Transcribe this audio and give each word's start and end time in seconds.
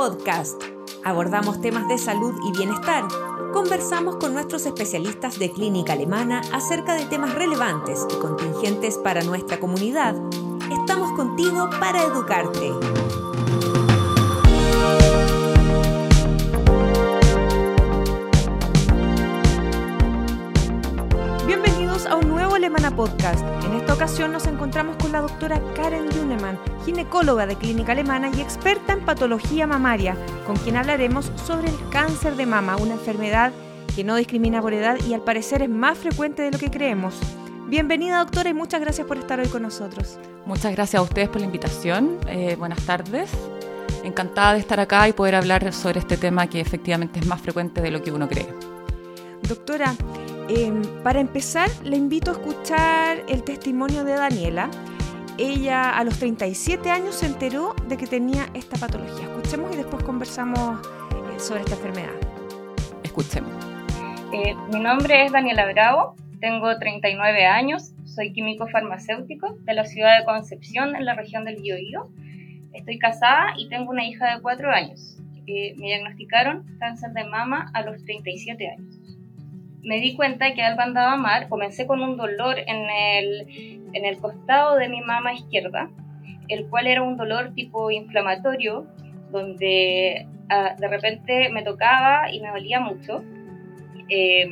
Podcast. 0.00 0.62
Abordamos 1.04 1.60
temas 1.60 1.86
de 1.86 1.98
salud 1.98 2.32
y 2.42 2.56
bienestar. 2.56 3.04
Conversamos 3.52 4.16
con 4.16 4.32
nuestros 4.32 4.64
especialistas 4.64 5.38
de 5.38 5.52
clínica 5.52 5.92
alemana 5.92 6.40
acerca 6.54 6.94
de 6.94 7.04
temas 7.04 7.34
relevantes 7.34 8.06
y 8.10 8.18
contingentes 8.18 8.96
para 8.96 9.22
nuestra 9.22 9.60
comunidad. 9.60 10.16
Estamos 10.72 11.12
contigo 11.12 11.68
para 11.78 12.02
educarte. 12.02 12.72
Bienvenidos 21.46 22.06
a 22.06 22.16
un 22.16 22.26
nuevo 22.26 22.54
Alemana 22.54 22.96
Podcast. 22.96 23.59
En 23.90 23.94
esta 23.94 24.04
ocasión 24.04 24.30
nos 24.30 24.46
encontramos 24.46 24.96
con 24.98 25.10
la 25.10 25.20
doctora 25.20 25.60
Karen 25.74 26.12
Junemann, 26.12 26.60
ginecóloga 26.84 27.44
de 27.44 27.56
clínica 27.56 27.90
alemana 27.90 28.30
y 28.32 28.40
experta 28.40 28.92
en 28.92 29.04
patología 29.04 29.66
mamaria, 29.66 30.16
con 30.46 30.54
quien 30.54 30.76
hablaremos 30.76 31.32
sobre 31.44 31.70
el 31.70 31.88
cáncer 31.90 32.36
de 32.36 32.46
mama, 32.46 32.76
una 32.76 32.92
enfermedad 32.94 33.50
que 33.96 34.04
no 34.04 34.14
discrimina 34.14 34.62
por 34.62 34.74
edad 34.74 34.96
y 35.08 35.12
al 35.12 35.22
parecer 35.22 35.62
es 35.62 35.68
más 35.68 35.98
frecuente 35.98 36.42
de 36.42 36.52
lo 36.52 36.58
que 36.60 36.70
creemos. 36.70 37.18
Bienvenida 37.66 38.20
doctora 38.20 38.50
y 38.50 38.54
muchas 38.54 38.80
gracias 38.80 39.08
por 39.08 39.18
estar 39.18 39.40
hoy 39.40 39.48
con 39.48 39.62
nosotros. 39.62 40.20
Muchas 40.46 40.70
gracias 40.70 41.00
a 41.00 41.02
ustedes 41.02 41.28
por 41.28 41.40
la 41.40 41.46
invitación. 41.46 42.20
Eh, 42.28 42.54
buenas 42.56 42.86
tardes. 42.86 43.32
Encantada 44.04 44.52
de 44.52 44.60
estar 44.60 44.78
acá 44.78 45.08
y 45.08 45.14
poder 45.14 45.34
hablar 45.34 45.72
sobre 45.72 45.98
este 45.98 46.16
tema 46.16 46.46
que 46.46 46.60
efectivamente 46.60 47.18
es 47.18 47.26
más 47.26 47.40
frecuente 47.40 47.82
de 47.82 47.90
lo 47.90 48.00
que 48.00 48.12
uno 48.12 48.28
cree. 48.28 48.46
Doctora, 49.42 49.96
eh, 50.52 50.72
para 51.04 51.20
empezar 51.20 51.68
le 51.84 51.96
invito 51.96 52.32
a 52.32 52.34
escuchar 52.34 53.22
el 53.28 53.44
testimonio 53.44 54.02
de 54.02 54.14
Daniela. 54.14 54.68
Ella 55.38 55.96
a 55.96 56.02
los 56.02 56.18
37 56.18 56.90
años 56.90 57.14
se 57.14 57.26
enteró 57.26 57.76
de 57.86 57.96
que 57.96 58.08
tenía 58.08 58.48
esta 58.54 58.76
patología. 58.76 59.26
Escuchemos 59.26 59.72
y 59.72 59.76
después 59.76 60.02
conversamos 60.02 60.84
eh, 61.34 61.38
sobre 61.38 61.60
esta 61.60 61.76
enfermedad. 61.76 62.14
Escuchemos. 63.04 63.52
Eh, 64.32 64.56
mi 64.72 64.80
nombre 64.80 65.24
es 65.24 65.30
Daniela 65.30 65.70
Bravo, 65.72 66.16
tengo 66.40 66.76
39 66.76 67.46
años, 67.46 67.92
soy 68.04 68.32
químico 68.32 68.66
farmacéutico 68.66 69.56
de 69.60 69.74
la 69.74 69.84
ciudad 69.84 70.18
de 70.18 70.24
Concepción, 70.24 70.96
en 70.96 71.04
la 71.04 71.14
región 71.14 71.44
del 71.44 71.62
Biobío. 71.62 72.10
Estoy 72.72 72.98
casada 72.98 73.54
y 73.56 73.68
tengo 73.68 73.90
una 73.90 74.04
hija 74.04 74.34
de 74.34 74.42
4 74.42 74.68
años. 74.72 75.16
Eh, 75.46 75.74
me 75.76 75.86
diagnosticaron 75.86 76.64
cáncer 76.80 77.12
de 77.12 77.24
mama 77.24 77.70
a 77.72 77.82
los 77.82 78.04
37 78.04 78.68
años. 78.68 78.99
Me 79.82 80.00
di 80.00 80.14
cuenta 80.14 80.52
que 80.54 80.62
algo 80.62 80.82
andaba 80.82 81.16
mal, 81.16 81.48
comencé 81.48 81.86
con 81.86 82.02
un 82.02 82.16
dolor 82.16 82.58
en 82.58 82.90
el, 82.90 83.88
en 83.94 84.04
el 84.04 84.18
costado 84.18 84.76
de 84.76 84.88
mi 84.88 85.00
mama 85.00 85.32
izquierda, 85.32 85.90
el 86.48 86.68
cual 86.68 86.86
era 86.86 87.02
un 87.02 87.16
dolor 87.16 87.54
tipo 87.54 87.90
inflamatorio, 87.90 88.86
donde 89.30 90.26
ah, 90.50 90.74
de 90.78 90.88
repente 90.88 91.48
me 91.50 91.62
tocaba 91.62 92.30
y 92.30 92.40
me 92.40 92.50
dolía 92.50 92.80
mucho, 92.80 93.24
eh, 94.08 94.48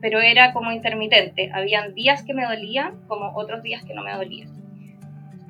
pero 0.00 0.20
era 0.20 0.52
como 0.52 0.72
intermitente. 0.72 1.50
Habían 1.54 1.94
días 1.94 2.22
que 2.24 2.34
me 2.34 2.44
dolían, 2.44 3.00
como 3.06 3.32
otros 3.34 3.62
días 3.62 3.82
que 3.84 3.94
no 3.94 4.02
me 4.02 4.12
dolían. 4.12 4.52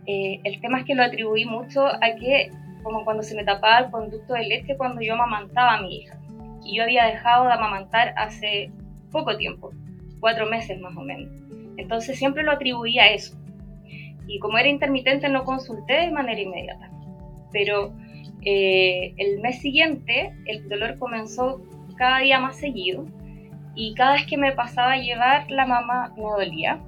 Eh, 0.06 0.41
el 0.45 0.61
tema 0.61 0.79
es 0.79 0.84
que 0.84 0.95
lo 0.95 1.03
atribuí 1.03 1.45
mucho 1.45 1.86
a 1.86 2.14
que, 2.20 2.51
como 2.83 3.05
cuando 3.05 3.23
se 3.23 3.34
me 3.34 3.42
tapaba 3.42 3.79
el 3.79 3.91
conducto 3.91 4.34
de 4.34 4.45
leche 4.45 4.77
cuando 4.77 5.01
yo 5.01 5.14
amamantaba 5.14 5.75
a 5.75 5.83
mi 5.83 5.97
hija. 5.97 6.19
Y 6.62 6.77
yo 6.77 6.84
había 6.84 7.06
dejado 7.06 7.47
de 7.47 7.53
amamantar 7.55 8.14
hace 8.17 8.70
poco 9.15 9.37
tiempo, 9.39 9.70
cuatro 10.20 10.47
meses 10.47 10.79
más 10.81 10.95
o 10.97 11.01
menos. 11.01 11.31
Entonces 11.79 12.19
siempre 12.19 12.43
lo 12.43 12.53
atribuía 12.53 13.05
a 13.05 13.11
eso. 13.12 13.34
Y 14.27 14.39
como 14.41 14.59
era 14.59 14.69
intermitente 14.69 15.29
no 15.29 15.45
consulté 15.45 15.95
de 15.95 16.11
manera 16.11 16.41
inmediata. 16.41 16.91
Pero 17.53 17.95
eh, 18.42 19.15
el 19.17 19.41
mes 19.41 19.61
siguiente 19.61 20.35
el 20.47 20.69
dolor 20.69 20.98
comenzó 20.98 21.62
cada 21.97 22.19
día 22.19 22.41
más 22.41 22.57
seguido 22.57 23.07
y 23.77 23.95
cada 23.95 24.14
vez 24.14 24.27
que 24.27 24.36
me 24.36 24.53
pasaba 24.53 24.92
a 24.92 24.98
llevar 24.98 25.51
la 25.51 25.67
mamá 25.67 26.13
me 26.17 26.24
dolía. 26.24 26.80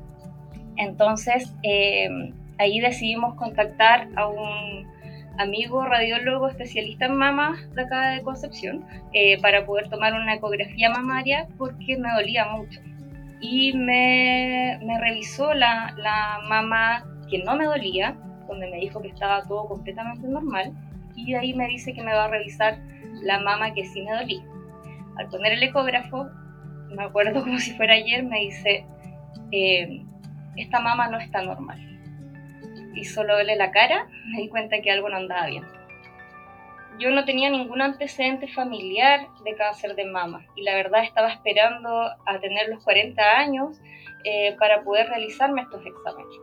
Entonces 0.76 1.54
eh, 1.62 2.09
ahí 2.59 2.81
decidimos 2.81 3.36
contactar 3.36 4.09
a 4.16 4.26
un 4.26 4.86
amigo 5.38 5.84
radiólogo 5.84 6.48
especialista 6.48 7.06
en 7.06 7.16
mamas 7.16 7.58
de 7.74 7.82
acá 7.82 8.10
de 8.10 8.22
Concepción 8.22 8.84
eh, 9.12 9.41
para 9.41 9.64
poder 9.66 9.88
tomar 9.88 10.14
una 10.14 10.34
ecografía 10.34 10.91
mamaria 10.91 11.47
porque 11.58 11.97
me 11.97 12.12
dolía 12.12 12.47
mucho. 12.47 12.80
Y 13.41 13.74
me, 13.74 14.78
revisó 15.00 15.52
la, 15.54 15.94
la 15.98 16.41
mama 16.48 17.04
que 17.28 17.38
no 17.44 17.56
me 17.56 17.66
dolía, 17.66 18.16
donde 18.48 18.70
me 18.70 18.78
dijo 18.78 19.00
que 19.02 19.08
estaba 19.08 19.42
todo 19.42 19.69
completamente 19.69 20.26
normal, 20.26 20.72
y 21.14 21.32
de 21.32 21.38
ahí 21.38 21.54
me 21.54 21.68
dice 21.68 21.92
que 21.92 22.03
me 22.03 22.12
va 22.12 22.24
a 22.24 22.28
revisar 22.28 22.78
la 23.22 23.41
mama 23.41 23.74
que 23.74 23.84
sí 23.84 24.03
me 24.03 24.12
dolía. 24.12 24.42
Al 25.18 25.28
poner 25.28 25.53
el 25.53 25.62
ecógrafo, 25.62 26.28
me 26.91 27.04
acuerdo 27.04 27.41
como 27.44 27.58
si 27.58 27.72
fuera 27.72 27.94
ayer, 27.94 28.24
me 28.24 28.41
dice, 28.41 28.86
eh, 29.53 30.03
esta 30.56 30.80
mama 30.80 31.08
no 31.08 31.18
está 31.18 31.42
normal 31.42 31.95
y 32.96 33.04
solo 33.04 33.36
verle 33.36 33.56
la 33.56 33.70
cara 33.70 34.08
me 34.32 34.42
di 34.42 34.48
cuenta 34.48 34.80
que 34.80 34.90
algo 34.90 35.08
no 35.08 35.16
andaba 35.16 35.46
bien. 35.46 35.64
Yo 36.98 37.10
no 37.10 37.26
tenía 37.26 37.50
ningún 37.50 37.82
antecedente 37.82 38.48
familiar 38.48 39.28
de 39.44 39.54
cáncer 39.54 39.94
de 39.94 40.06
mama 40.06 40.46
y 40.56 40.62
la 40.62 40.74
verdad 40.74 41.04
estaba 41.04 41.30
esperando 41.30 41.88
a 41.90 42.40
tener 42.40 42.68
los 42.68 42.82
40 42.82 43.22
años 43.22 43.78
eh, 44.24 44.56
para 44.58 44.82
poder 44.82 45.08
realizarme 45.08 45.62
estos 45.62 45.84
exámenes. 45.84 46.34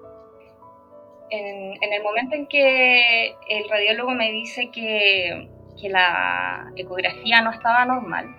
En, 1.32 1.74
en, 1.82 1.94
el 1.94 2.04
momento 2.04 2.36
en 2.36 2.46
que 2.46 3.36
el 3.50 3.68
radiólogo 3.68 4.12
me 4.12 4.32
dice 4.32 4.70
que, 4.72 5.50
que 5.82 5.90
la 5.90 6.72
ecografía 6.76 7.42
no 7.42 7.50
estaba 7.50 7.86
normal, 7.86 8.36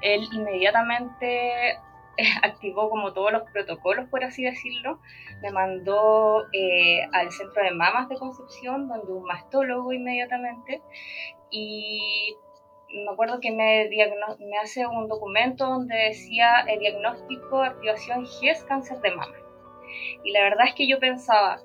él 0.00 0.22
inmediatamente 0.32 1.76
activó 2.42 2.90
como 2.90 3.12
todos 3.12 3.32
los 3.32 3.42
protocolos, 3.50 4.08
por 4.08 4.24
así 4.24 4.42
decirlo. 4.42 5.00
Me 5.42 5.50
mandó 5.50 6.46
eh, 6.52 7.02
al 7.12 7.30
centro 7.30 7.62
de 7.62 7.70
mamas 7.70 8.08
de 8.08 8.16
Concepción, 8.16 8.88
donde 8.88 9.12
un 9.12 9.24
mastólogo 9.24 9.92
inmediatamente. 9.92 10.82
Y 11.50 12.36
me 12.90 13.10
acuerdo 13.12 13.40
que 13.40 13.50
me, 13.50 13.88
me 14.38 14.58
hace 14.58 14.86
un 14.86 15.08
documento 15.08 15.66
donde 15.66 15.96
decía 15.96 16.60
el 16.66 16.78
diagnóstico 16.80 17.62
activación 17.62 18.26
GES 18.26 18.64
cáncer 18.64 19.00
de 19.00 19.10
mama. 19.10 19.36
Y 20.24 20.32
la 20.32 20.42
verdad 20.42 20.66
es 20.68 20.74
que 20.74 20.88
yo 20.88 20.98
pensaba, 20.98 21.60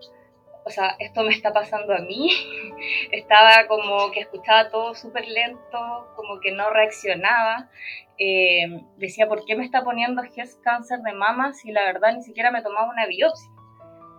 o 0.65 0.69
sea, 0.69 0.95
esto 0.99 1.23
me 1.23 1.31
está 1.31 1.51
pasando 1.51 1.93
a 1.93 1.99
mí. 1.99 2.29
Estaba 3.11 3.67
como 3.67 4.11
que 4.11 4.21
escuchaba 4.21 4.69
todo 4.69 4.95
súper 4.95 5.27
lento, 5.27 6.07
como 6.15 6.39
que 6.39 6.51
no 6.51 6.69
reaccionaba. 6.69 7.69
Eh, 8.17 8.81
decía, 8.97 9.27
¿por 9.27 9.45
qué 9.45 9.55
me 9.55 9.65
está 9.65 9.83
poniendo 9.83 10.21
GES 10.23 10.59
cáncer 10.63 10.99
de 10.99 11.13
mama 11.13 11.53
si 11.53 11.71
la 11.71 11.83
verdad 11.83 12.13
ni 12.13 12.23
siquiera 12.23 12.51
me 12.51 12.61
tomaba 12.61 12.89
una 12.89 13.05
biopsia? 13.05 13.51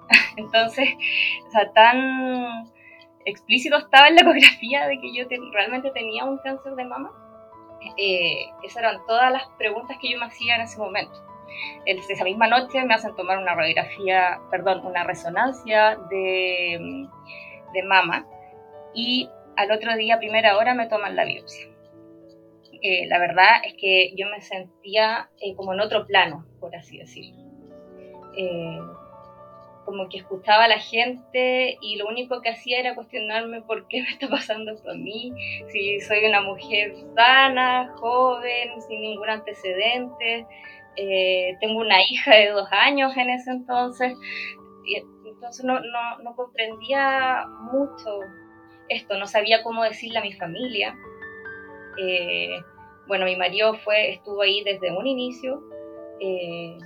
Entonces, 0.36 0.88
o 1.46 1.50
sea, 1.50 1.72
tan 1.72 2.70
explícito 3.24 3.76
estaba 3.78 4.08
en 4.08 4.16
la 4.16 4.20
ecografía 4.22 4.86
de 4.86 5.00
que 5.00 5.14
yo 5.14 5.24
realmente 5.52 5.90
tenía 5.92 6.24
un 6.24 6.38
cáncer 6.38 6.74
de 6.74 6.84
mama. 6.84 7.10
Eh, 7.98 8.46
esas 8.62 8.78
eran 8.78 9.04
todas 9.06 9.30
las 9.30 9.46
preguntas 9.58 9.98
que 10.00 10.10
yo 10.10 10.18
me 10.18 10.26
hacía 10.26 10.56
en 10.56 10.62
ese 10.62 10.78
momento 10.78 11.33
esa 11.86 12.24
misma 12.24 12.46
noche 12.46 12.84
me 12.84 12.94
hacen 12.94 13.14
tomar 13.16 13.38
una 13.38 13.54
radiografía, 13.54 14.40
perdón, 14.50 14.84
una 14.84 15.04
resonancia 15.04 15.98
de, 16.10 17.06
de 17.72 17.82
mama 17.82 18.26
y 18.94 19.28
al 19.56 19.70
otro 19.70 19.96
día, 19.96 20.18
primera 20.18 20.56
hora, 20.56 20.74
me 20.74 20.88
toman 20.88 21.16
la 21.16 21.24
biopsia. 21.24 21.68
Eh, 22.82 23.06
la 23.06 23.18
verdad 23.18 23.64
es 23.64 23.74
que 23.74 24.12
yo 24.16 24.26
me 24.28 24.40
sentía 24.40 25.30
eh, 25.40 25.54
como 25.54 25.72
en 25.72 25.80
otro 25.80 26.06
plano, 26.06 26.46
por 26.60 26.74
así 26.76 26.98
decirlo. 26.98 27.42
Eh, 28.36 28.78
como 29.84 30.08
que 30.08 30.18
escuchaba 30.18 30.64
a 30.64 30.68
la 30.68 30.78
gente 30.78 31.78
y 31.80 31.96
lo 31.96 32.06
único 32.06 32.40
que 32.40 32.50
hacía 32.50 32.80
era 32.80 32.94
cuestionarme 32.94 33.62
por 33.62 33.86
qué 33.88 34.02
me 34.02 34.08
está 34.10 34.28
pasando 34.28 34.72
esto 34.72 34.90
a 34.90 34.94
mí, 34.94 35.32
si 35.68 36.00
soy 36.00 36.24
una 36.24 36.40
mujer 36.40 36.94
sana, 37.14 37.92
joven, 37.96 38.80
sin 38.88 39.00
ningún 39.00 39.28
antecedente, 39.28 40.46
eh, 40.96 41.56
tengo 41.60 41.80
una 41.80 42.02
hija 42.02 42.34
de 42.34 42.50
dos 42.50 42.68
años 42.70 43.16
en 43.16 43.30
ese 43.30 43.50
entonces, 43.50 44.14
entonces 45.24 45.64
no, 45.64 45.80
no, 45.80 46.18
no, 46.22 46.36
comprendía 46.36 47.44
mucho 47.72 48.20
esto, 48.88 49.16
no 49.18 49.26
sabía 49.26 49.62
cómo 49.62 49.82
decirle 49.82 50.18
a 50.18 50.22
mi 50.22 50.32
familia. 50.34 50.94
Eh, 51.98 52.60
bueno, 53.06 53.24
mi 53.24 53.36
marido 53.36 53.74
fue, 53.74 54.12
estuvo 54.12 54.42
ahí 54.42 54.62
desde 54.62 54.96
un 54.96 55.06
inicio, 55.06 55.62
eh, 56.20 56.78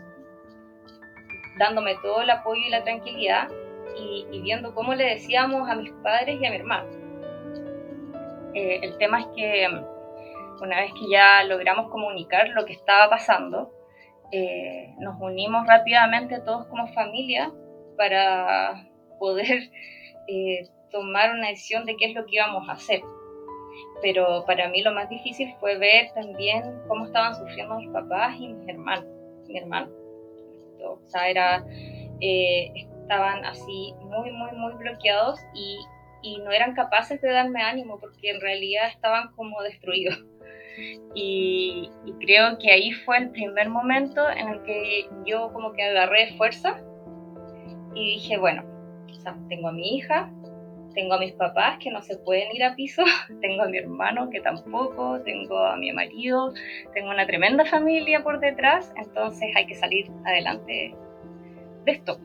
dándome 1.58 1.96
todo 2.02 2.22
el 2.22 2.30
apoyo 2.30 2.62
y 2.66 2.70
la 2.70 2.84
tranquilidad 2.84 3.48
y, 3.96 4.26
y, 4.30 4.40
viendo 4.40 4.74
cómo 4.74 4.94
le 4.94 5.04
decíamos 5.04 5.68
a 5.68 5.74
mis 5.74 5.90
padres 6.02 6.40
y 6.40 6.46
a 6.46 6.50
mi 6.50 6.56
hermano. 6.56 6.88
el 8.54 8.96
tema 8.98 9.20
es 9.20 9.26
que 9.36 9.68
una 10.60 10.80
vez 10.80 10.92
que 10.92 11.08
ya 11.10 11.44
logramos 11.44 11.90
comunicar 11.90 12.48
lo 12.50 12.64
que 12.64 12.72
estaba 12.72 13.10
pasando, 13.10 13.72
eh, 14.32 14.94
nos 14.98 15.20
unimos 15.20 15.66
rápidamente 15.66 16.40
todos 16.40 16.66
como 16.66 16.86
familia 16.92 17.50
para 17.96 18.86
poder 19.18 19.70
eh, 20.28 20.68
tomar 20.90 21.32
una 21.32 21.48
decisión 21.48 21.84
de 21.84 21.96
qué 21.96 22.06
es 22.06 22.14
lo 22.14 22.26
que 22.26 22.36
íbamos 22.36 22.68
a 22.68 22.72
hacer. 22.72 23.00
pero 24.02 24.44
para 24.46 24.68
mí 24.68 24.82
lo 24.82 24.92
más 24.92 25.08
difícil 25.08 25.54
fue 25.60 25.78
ver 25.78 26.12
también 26.14 26.62
cómo 26.88 27.06
estaban 27.06 27.34
sufriendo 27.34 27.76
mis 27.76 27.90
papás 27.90 28.36
y 28.38 28.48
mis 28.48 28.68
hermanos, 28.68 29.06
mi 29.46 29.58
hermano. 29.58 29.90
O 30.80 31.00
sea, 31.06 31.28
era, 31.28 31.64
eh, 32.20 32.72
estaban 33.02 33.44
así 33.44 33.94
muy, 34.00 34.30
muy, 34.30 34.52
muy 34.52 34.74
bloqueados 34.74 35.40
y, 35.54 35.78
y, 36.22 36.38
no 36.38 36.52
eran 36.52 36.74
capaces 36.74 37.20
de 37.20 37.30
darme 37.30 37.62
ánimo 37.62 37.98
porque 37.98 38.30
en 38.30 38.40
realidad 38.40 38.88
estaban 38.88 39.32
como 39.34 39.62
destruidos. 39.62 40.18
Y, 41.14 41.90
y, 42.04 42.12
creo 42.24 42.58
que 42.58 42.70
ahí 42.70 42.92
fue 42.92 43.18
el 43.18 43.30
primer 43.30 43.68
momento 43.70 44.28
en 44.30 44.48
el 44.48 44.62
que 44.62 45.08
yo 45.26 45.52
como 45.52 45.72
que 45.72 45.82
agarré 45.82 46.34
fuerza 46.36 46.80
y 47.94 48.14
dije, 48.14 48.38
bueno, 48.38 48.64
o 49.10 49.14
sea, 49.14 49.36
tengo 49.48 49.68
a 49.68 49.72
mi 49.72 49.96
hija, 49.96 50.30
tengo 50.94 51.14
a 51.14 51.18
mis 51.18 51.32
papás 51.32 51.78
que 51.78 51.90
no 51.90 52.02
se 52.02 52.16
pueden 52.18 52.54
ir 52.54 52.64
a 52.64 52.74
piso, 52.74 53.02
tengo 53.40 53.62
a 53.62 53.68
mi 53.68 53.78
hermano 53.78 54.30
que 54.30 54.40
tampoco, 54.40 55.20
tengo 55.22 55.58
a 55.58 55.76
mi 55.76 55.92
marido, 55.92 56.52
tengo 56.94 57.10
una 57.10 57.26
tremenda 57.26 57.64
familia 57.64 58.22
por 58.22 58.40
detrás, 58.40 58.92
entonces 58.96 59.48
hay 59.56 59.66
que 59.66 59.74
salir 59.74 60.10
adelante 60.24 60.94
de 61.84 61.92
esto 61.92 62.18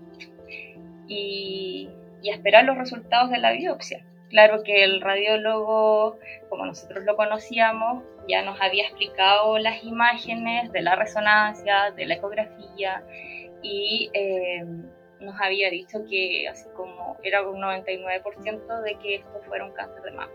y, 1.08 1.90
y 2.22 2.30
esperar 2.30 2.66
los 2.66 2.78
resultados 2.78 3.30
de 3.30 3.38
la 3.38 3.52
biopsia. 3.52 4.06
Claro 4.30 4.64
que 4.64 4.84
el 4.84 5.02
radiólogo, 5.02 6.18
como 6.50 6.66
nosotros 6.66 7.04
lo 7.06 7.16
conocíamos, 7.16 8.04
ya 8.28 8.42
nos 8.44 8.60
había 8.62 8.86
explicado 8.86 9.58
las 9.58 9.84
imágenes 9.84 10.72
de 10.72 10.82
la 10.82 10.96
resonancia, 10.96 11.92
de 11.92 12.06
la 12.06 12.16
ecografía 12.16 13.04
y 13.62 14.10
eh, 14.14 14.66
nos 15.20 15.40
había 15.40 15.70
dicho 15.70 16.00
que 16.10 16.48
así 16.48 16.68
como 16.76 17.18
era 17.24 17.48
un 17.48 17.62
99% 17.62 18.82
de 18.82 18.96
que 18.96 19.16
esto 19.16 19.42
fuera 19.48 19.66
un 19.66 19.72
cáncer 19.72 20.04
de 20.04 20.12
mama, 20.12 20.34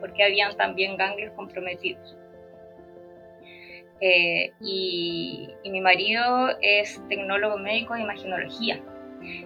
porque 0.00 0.24
habían 0.24 0.56
también 0.56 0.96
ganglios 0.96 1.32
comprometidos. 1.34 2.16
Eh, 4.00 4.52
y, 4.60 5.48
mi 5.64 5.80
marido 5.80 6.50
es 6.60 7.00
tecnólogo 7.08 7.56
médico 7.58 7.94
de 7.94 8.02
imaginología. 8.02 8.82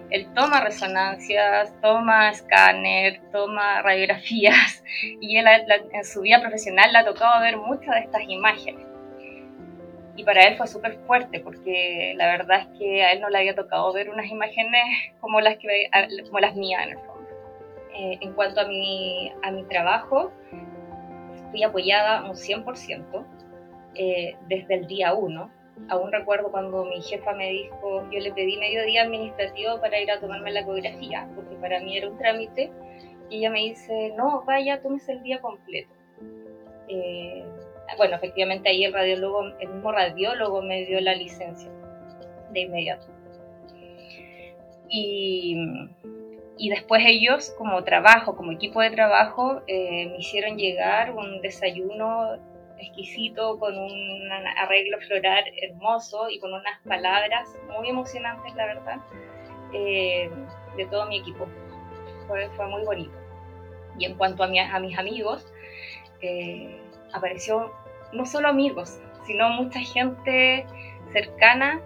Él 0.09 0.27
toma 0.33 0.61
resonancias, 0.61 1.73
toma 1.81 2.29
escáner, 2.29 3.21
toma 3.31 3.81
radiografías 3.81 4.83
y 5.21 5.37
él 5.37 5.45
en 5.93 6.05
su 6.05 6.21
vida 6.21 6.41
profesional 6.41 6.91
le 6.91 6.99
ha 6.99 7.05
tocado 7.05 7.41
ver 7.41 7.57
muchas 7.57 7.95
de 7.95 8.01
estas 8.01 8.23
imágenes 8.27 8.89
y 10.19 10.23
para 10.25 10.43
él 10.43 10.57
fue 10.57 10.67
súper 10.67 10.97
fuerte 11.07 11.39
porque 11.39 12.13
la 12.17 12.27
verdad 12.27 12.59
es 12.59 12.77
que 12.77 13.03
a 13.03 13.13
él 13.13 13.21
no 13.21 13.29
le 13.29 13.37
había 13.37 13.55
tocado 13.55 13.93
ver 13.93 14.09
unas 14.09 14.25
imágenes 14.25 14.83
como 15.21 15.39
las, 15.39 15.57
que, 15.57 15.89
como 16.25 16.39
las 16.39 16.55
mías 16.57 16.83
en 16.83 16.89
el 16.89 16.97
fondo. 16.97 17.29
Eh, 17.95 18.17
en 18.19 18.33
cuanto 18.33 18.59
a 18.59 18.67
mi, 18.67 19.31
a 19.41 19.51
mi 19.51 19.63
trabajo, 19.63 20.33
fui 21.51 21.63
apoyada 21.63 22.25
un 22.25 22.35
100% 22.35 23.25
eh, 23.95 24.35
desde 24.49 24.75
el 24.75 24.87
día 24.87 25.13
1. 25.13 25.51
Aún 25.87 26.11
recuerdo 26.11 26.51
cuando 26.51 26.85
mi 26.85 27.01
jefa 27.01 27.33
me 27.33 27.49
dijo, 27.49 28.03
yo 28.11 28.19
le 28.19 28.31
pedí 28.33 28.57
medio 28.57 28.83
día 28.83 29.03
administrativo 29.03 29.79
para 29.79 29.99
ir 29.99 30.11
a 30.11 30.19
tomarme 30.19 30.51
la 30.51 30.59
ecografía, 30.59 31.27
porque 31.35 31.55
para 31.55 31.79
mí 31.79 31.97
era 31.97 32.09
un 32.09 32.17
trámite, 32.17 32.71
y 33.29 33.37
ella 33.37 33.49
me 33.49 33.59
dice, 33.59 34.13
no, 34.15 34.43
vaya, 34.45 34.81
tómese 34.81 35.13
el 35.13 35.23
día 35.23 35.39
completo. 35.39 35.93
Eh, 36.87 37.43
bueno, 37.97 38.15
efectivamente 38.15 38.69
ahí 38.69 38.83
el 38.83 38.93
radiólogo, 38.93 39.43
el 39.59 39.69
mismo 39.69 39.91
radiólogo 39.91 40.61
me 40.61 40.85
dio 40.85 40.99
la 41.01 41.15
licencia 41.15 41.71
de 42.51 42.59
inmediato. 42.61 43.07
Y, 44.89 45.55
y 46.57 46.69
después 46.69 47.03
ellos, 47.05 47.53
como 47.57 47.83
trabajo, 47.83 48.35
como 48.35 48.51
equipo 48.51 48.81
de 48.81 48.91
trabajo, 48.91 49.61
eh, 49.67 50.07
me 50.09 50.17
hicieron 50.17 50.57
llegar 50.57 51.13
un 51.15 51.41
desayuno 51.41 52.37
exquisito 52.79 53.57
con 53.59 53.77
un 53.77 54.31
arreglo 54.57 54.99
floral 54.99 55.43
hermoso 55.61 56.29
y 56.29 56.39
con 56.39 56.53
unas 56.53 56.79
palabras 56.87 57.49
muy 57.77 57.89
emocionantes, 57.89 58.55
la 58.55 58.65
verdad, 58.65 58.97
eh, 59.73 60.29
de 60.75 60.85
todo 60.87 61.05
mi 61.07 61.19
equipo. 61.19 61.47
Fue, 62.27 62.47
muy 62.67 62.83
bonito. 62.85 63.17
Y 63.97 64.05
en 64.05 64.15
cuanto 64.15 64.43
a 64.43 64.47
mis 64.47 64.97
amigos, 64.97 65.51
eh, 66.21 66.79
apareció 67.13 67.71
no 68.13 68.25
solo 68.25 68.47
amigos, 68.47 68.99
sino 69.25 69.49
mucha 69.49 69.79
gente 69.79 70.65
cercana 71.11 71.81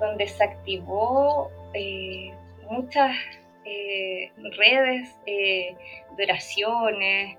donde 0.00 0.26
se 0.26 0.42
activó 0.42 1.50
eh, 1.74 2.32
muchas 2.70 3.16
eh, 3.64 4.32
redes 4.56 5.08
eh, 5.26 5.76
oraciones 6.12 7.36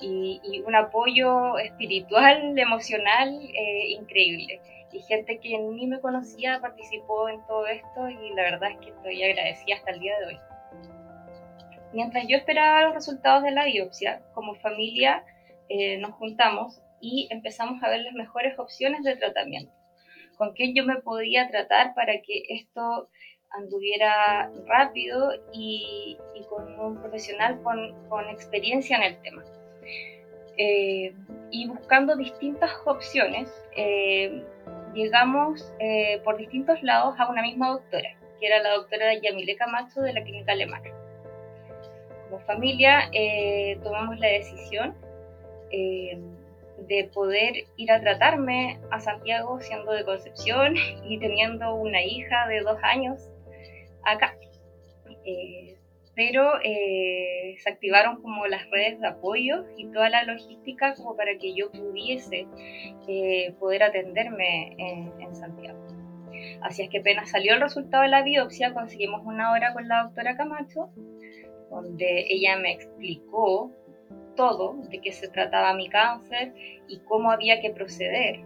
y, 0.00 0.62
un 0.66 0.74
apoyo 0.74 1.58
espiritual, 1.58 2.58
emocional 2.58 3.40
increíble. 3.88 4.60
Y 4.92 5.00
gente 5.00 5.40
que 5.40 5.58
ni 5.58 5.86
me 5.86 6.00
conocía 6.00 6.60
participó 6.60 7.28
en 7.28 7.44
todo 7.46 7.66
esto 7.66 8.08
y 8.08 8.32
la 8.34 8.42
verdad 8.42 8.70
es 8.70 8.78
que 8.78 8.90
estoy 8.90 9.22
agradecida 9.24 9.76
hasta 9.76 9.90
el 9.90 10.00
día 10.00 10.18
de 10.20 10.26
hoy. 10.26 10.38
Mientras 11.92 12.26
yo 12.28 12.36
esperaba 12.36 12.82
los 12.82 12.94
resultados 12.94 13.42
de 13.42 13.50
la 13.50 13.64
biopsia, 13.64 14.22
como 14.34 14.54
familia 14.54 15.24
nos 15.98 16.12
juntamos 16.12 16.80
y 17.00 17.28
empezamos 17.30 17.82
a 17.82 17.90
ver 17.90 18.00
las 18.00 18.14
mejores 18.14 18.58
opciones 18.58 19.02
de 19.02 19.16
tratamiento. 19.16 19.72
Con 20.36 20.52
quién 20.52 20.74
yo 20.74 20.84
me 20.84 20.96
podía 20.96 21.48
tratar 21.48 21.94
para 21.94 22.14
que 22.22 22.42
esto 22.48 23.08
anduviera 23.56 24.50
rápido 24.66 25.32
y, 25.52 26.18
con 26.48 26.78
un 26.78 27.00
profesional 27.00 27.60
con, 27.62 27.94
con, 28.08 28.28
experiencia 28.28 28.96
en 28.96 29.02
el 29.02 29.22
tema. 29.22 29.42
Eh, 30.56 31.12
y 31.50 31.66
buscando 31.66 32.16
distintas 32.16 32.70
opciones, 32.84 33.50
eh, 33.76 34.42
llegamos 34.92 35.72
eh, 35.78 36.20
por 36.24 36.36
distintos 36.36 36.82
lados 36.82 37.14
a 37.18 37.28
una 37.28 37.42
misma 37.42 37.70
doctora, 37.70 38.16
que 38.38 38.46
era 38.46 38.62
la 38.62 38.74
doctora 38.74 39.14
Yamile 39.14 39.56
Camacho 39.56 40.00
de 40.00 40.12
la 40.12 40.22
clínica 40.22 40.52
alemana. 40.52 40.90
Como 42.28 42.40
familia 42.40 43.10
tomamos 43.82 44.18
la 44.18 44.28
decisión 44.28 44.94
de 45.70 47.10
poder 47.12 47.54
ir 47.76 47.92
a 47.92 48.00
tratarme 48.00 48.80
a 48.90 49.00
Santiago 49.00 49.60
siendo 49.60 49.92
de 49.92 50.04
Concepción 50.04 50.74
y 51.04 51.18
teniendo 51.18 51.74
una 51.74 52.02
hija 52.02 52.46
de 52.48 52.60
dos 52.60 52.78
años 52.82 53.30
acá. 54.06 54.36
Eh, 55.24 55.76
pero 56.14 56.60
eh, 56.62 57.56
se 57.58 57.70
activaron 57.70 58.22
como 58.22 58.46
las 58.46 58.70
redes 58.70 59.00
de 59.00 59.08
apoyo 59.08 59.64
y 59.76 59.86
toda 59.86 60.08
la 60.10 60.24
logística 60.24 60.94
como 60.94 61.16
para 61.16 61.36
que 61.38 61.54
yo 61.54 61.70
pudiese 61.72 62.46
eh, 63.08 63.52
poder 63.58 63.82
atenderme 63.82 64.76
en, 64.78 65.34
Santiago. 65.34 65.84
Así 66.62 66.82
es 66.82 66.90
que 66.90 66.98
apenas 66.98 67.30
salió 67.30 67.54
el 67.54 67.60
resultado 67.60 68.04
de 68.04 68.08
la 68.08 68.22
biopsia, 68.22 68.72
conseguimos 68.72 69.22
una 69.24 69.50
hora 69.50 69.72
con 69.72 69.88
la 69.88 70.04
doctora 70.04 70.36
Camacho, 70.36 70.90
donde 71.70 72.26
ella 72.28 72.56
me 72.56 72.72
explicó 72.72 73.72
todo 74.36 74.76
de 74.88 75.00
qué 75.00 75.12
se 75.12 75.28
trataba 75.28 75.74
mi 75.74 75.88
cáncer 75.88 76.54
y 76.88 77.00
cómo 77.00 77.32
había 77.32 77.60
que 77.60 77.70
proceder. 77.70 78.40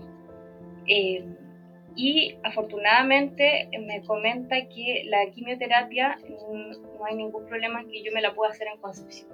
Y 1.96 2.36
afortunadamente 2.42 3.68
me 3.80 4.02
comenta 4.02 4.56
que 4.68 5.02
la 5.06 5.30
quimioterapia 5.30 6.18
no 6.28 7.04
hay 7.04 7.16
ningún 7.16 7.46
problema 7.46 7.80
en 7.80 7.88
que 7.88 8.02
yo 8.02 8.12
me 8.12 8.20
la 8.20 8.34
pueda 8.34 8.52
hacer 8.52 8.68
en 8.68 8.80
Concepción. 8.80 9.28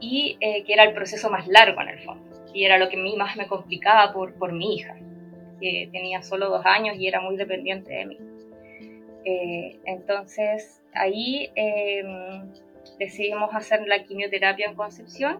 Y 0.00 0.36
eh, 0.40 0.64
que 0.64 0.72
era 0.72 0.84
el 0.84 0.94
proceso 0.94 1.30
más 1.30 1.46
largo 1.46 1.80
en 1.80 1.88
el 1.88 2.00
fondo. 2.00 2.24
Y 2.52 2.64
era 2.64 2.78
lo 2.78 2.88
que 2.88 2.96
a 2.96 3.00
mí 3.00 3.16
más 3.16 3.36
me 3.36 3.46
complicaba 3.46 4.12
por, 4.12 4.34
por 4.34 4.52
mi 4.52 4.74
hija, 4.74 4.96
que 5.60 5.88
tenía 5.92 6.22
solo 6.22 6.50
dos 6.50 6.66
años 6.66 6.96
y 6.98 7.06
era 7.06 7.20
muy 7.20 7.36
dependiente 7.36 7.92
de 7.92 8.06
mí. 8.06 8.18
Eh, 9.24 9.78
entonces 9.84 10.82
ahí 10.92 11.52
decidimos 12.98 13.54
hacer 13.54 13.86
la 13.86 14.02
quimioterapia 14.02 14.66
en 14.66 14.74
Concepción 14.74 15.38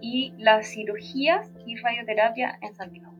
y 0.00 0.32
las 0.38 0.68
cirugías 0.68 1.50
y 1.66 1.76
radioterapia 1.76 2.58
en 2.62 2.74
Santiago. 2.74 3.17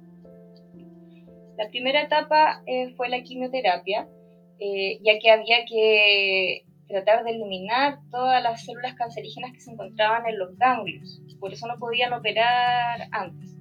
La 1.59 1.69
primera 1.71 2.03
etapa 2.03 2.63
eh, 2.67 2.95
fue 2.97 3.09
la 3.09 3.21
quimioterapia, 3.21 4.09
eh, 4.61 5.01
ya 5.03 5.19
que 5.19 5.29
había 5.33 5.65
que 5.69 6.65
tratar 6.87 7.25
de 7.25 7.33
eliminar 7.33 7.99
todas 8.13 8.41
las 8.41 8.65
células 8.65 8.95
cancerígenas 8.95 9.53
que 9.53 9.61
se 9.61 9.73
encontraban 9.73 10.25
en 10.29 10.39
los 10.39 10.57
ganglios, 10.57 11.21
por 11.41 11.53
eso 11.53 11.67
no 11.67 11.77
podían 11.81 12.13
operar 12.13 13.09
antes. 13.11 13.57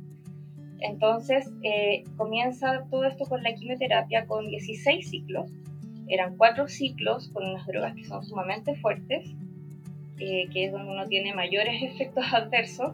Entonces 0.80 1.50
eh, 1.64 2.04
comienza 2.18 2.86
todo 2.92 3.06
esto 3.06 3.26
con 3.26 3.42
la 3.42 3.56
quimioterapia 3.56 4.28
con 4.28 4.48
16 4.48 5.10
ciclos, 5.10 5.50
eran 6.08 6.38
cuatro 6.38 6.68
ciclos 6.68 7.30
con 7.30 7.48
unas 7.48 7.66
drogas 7.66 7.96
que 7.96 8.06
son 8.06 8.24
sumamente 8.24 8.76
fuertes, 8.76 9.26
que 10.18 10.66
es 10.66 10.72
donde 10.72 10.92
uno 10.92 11.08
tiene 11.08 11.34
mayores 11.34 11.82
efectos 11.82 12.26
adversos, 12.32 12.94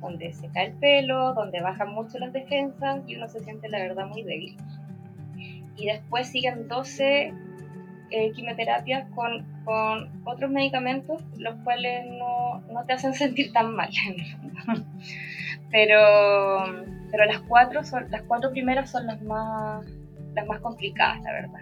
donde 0.00 0.32
se 0.32 0.48
cae 0.50 0.66
el 0.66 0.72
pelo, 0.74 1.34
donde 1.34 1.60
bajan 1.60 1.92
mucho 1.92 2.18
las 2.18 2.32
defensas 2.32 3.02
y 3.06 3.16
uno 3.16 3.28
se 3.28 3.40
siente 3.40 3.68
la 3.68 3.78
verdad 3.78 4.06
muy 4.06 4.22
débil. 4.22 4.56
Y 5.76 5.86
después 5.86 6.28
siguen 6.28 6.68
12 6.68 7.32
eh, 8.10 8.32
quimioterapias 8.32 9.08
con, 9.14 9.46
con, 9.64 10.10
otros 10.24 10.50
medicamentos, 10.50 11.22
los 11.38 11.54
cuales 11.62 12.06
no, 12.06 12.60
no, 12.72 12.84
te 12.84 12.94
hacen 12.94 13.14
sentir 13.14 13.52
tan 13.52 13.74
mal, 13.74 13.90
pero, 15.70 16.84
pero 17.10 17.24
las, 17.24 17.40
cuatro 17.42 17.84
son, 17.84 18.10
las 18.10 18.22
cuatro 18.22 18.50
primeras 18.50 18.90
son 18.90 19.06
las 19.06 19.22
más, 19.22 19.86
las 20.34 20.46
más 20.46 20.60
complicadas, 20.60 21.22
la 21.22 21.32
verdad. 21.32 21.60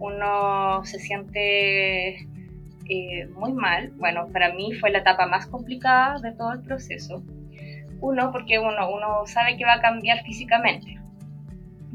Uno 0.00 0.84
se 0.84 0.98
siente 0.98 2.26
eh, 2.88 3.26
muy 3.36 3.52
mal. 3.52 3.92
Bueno, 3.98 4.28
para 4.32 4.52
mí 4.52 4.72
fue 4.74 4.90
la 4.90 4.98
etapa 4.98 5.26
más 5.26 5.46
complicada 5.46 6.18
de 6.20 6.32
todo 6.32 6.52
el 6.52 6.60
proceso. 6.60 7.22
Uno, 8.02 8.30
porque 8.32 8.58
uno, 8.58 9.26
sabe 9.26 9.56
que 9.56 9.64
va 9.64 9.74
a 9.74 9.80
cambiar 9.80 10.22
físicamente 10.24 10.98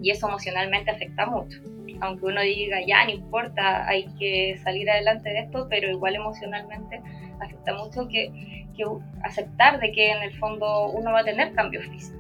y 0.01 0.09
eso 0.09 0.27
emocionalmente 0.27 0.89
afecta 0.89 1.25
mucho. 1.25 1.59
Aunque 1.99 2.25
uno 2.25 2.41
diga, 2.41 2.77
ya, 2.85 3.05
no 3.05 3.11
importa, 3.11 3.87
hay 3.87 4.05
que 4.17 4.57
salir 4.63 4.89
adelante 4.89 5.29
de 5.29 5.39
esto, 5.39 5.67
pero 5.69 5.91
igual 5.91 6.15
emocionalmente 6.15 7.01
afecta 7.41 7.73
mucho 7.73 8.07
que, 8.07 8.31
que 8.75 8.83
aceptar 9.23 9.79
de 9.79 9.91
que 9.91 10.11
en 10.11 10.23
el 10.23 10.37
fondo 10.39 10.89
uno 10.91 11.11
va 11.11 11.19
a 11.19 11.23
tener 11.23 11.53
cambios 11.53 11.85
físicos. 11.87 12.17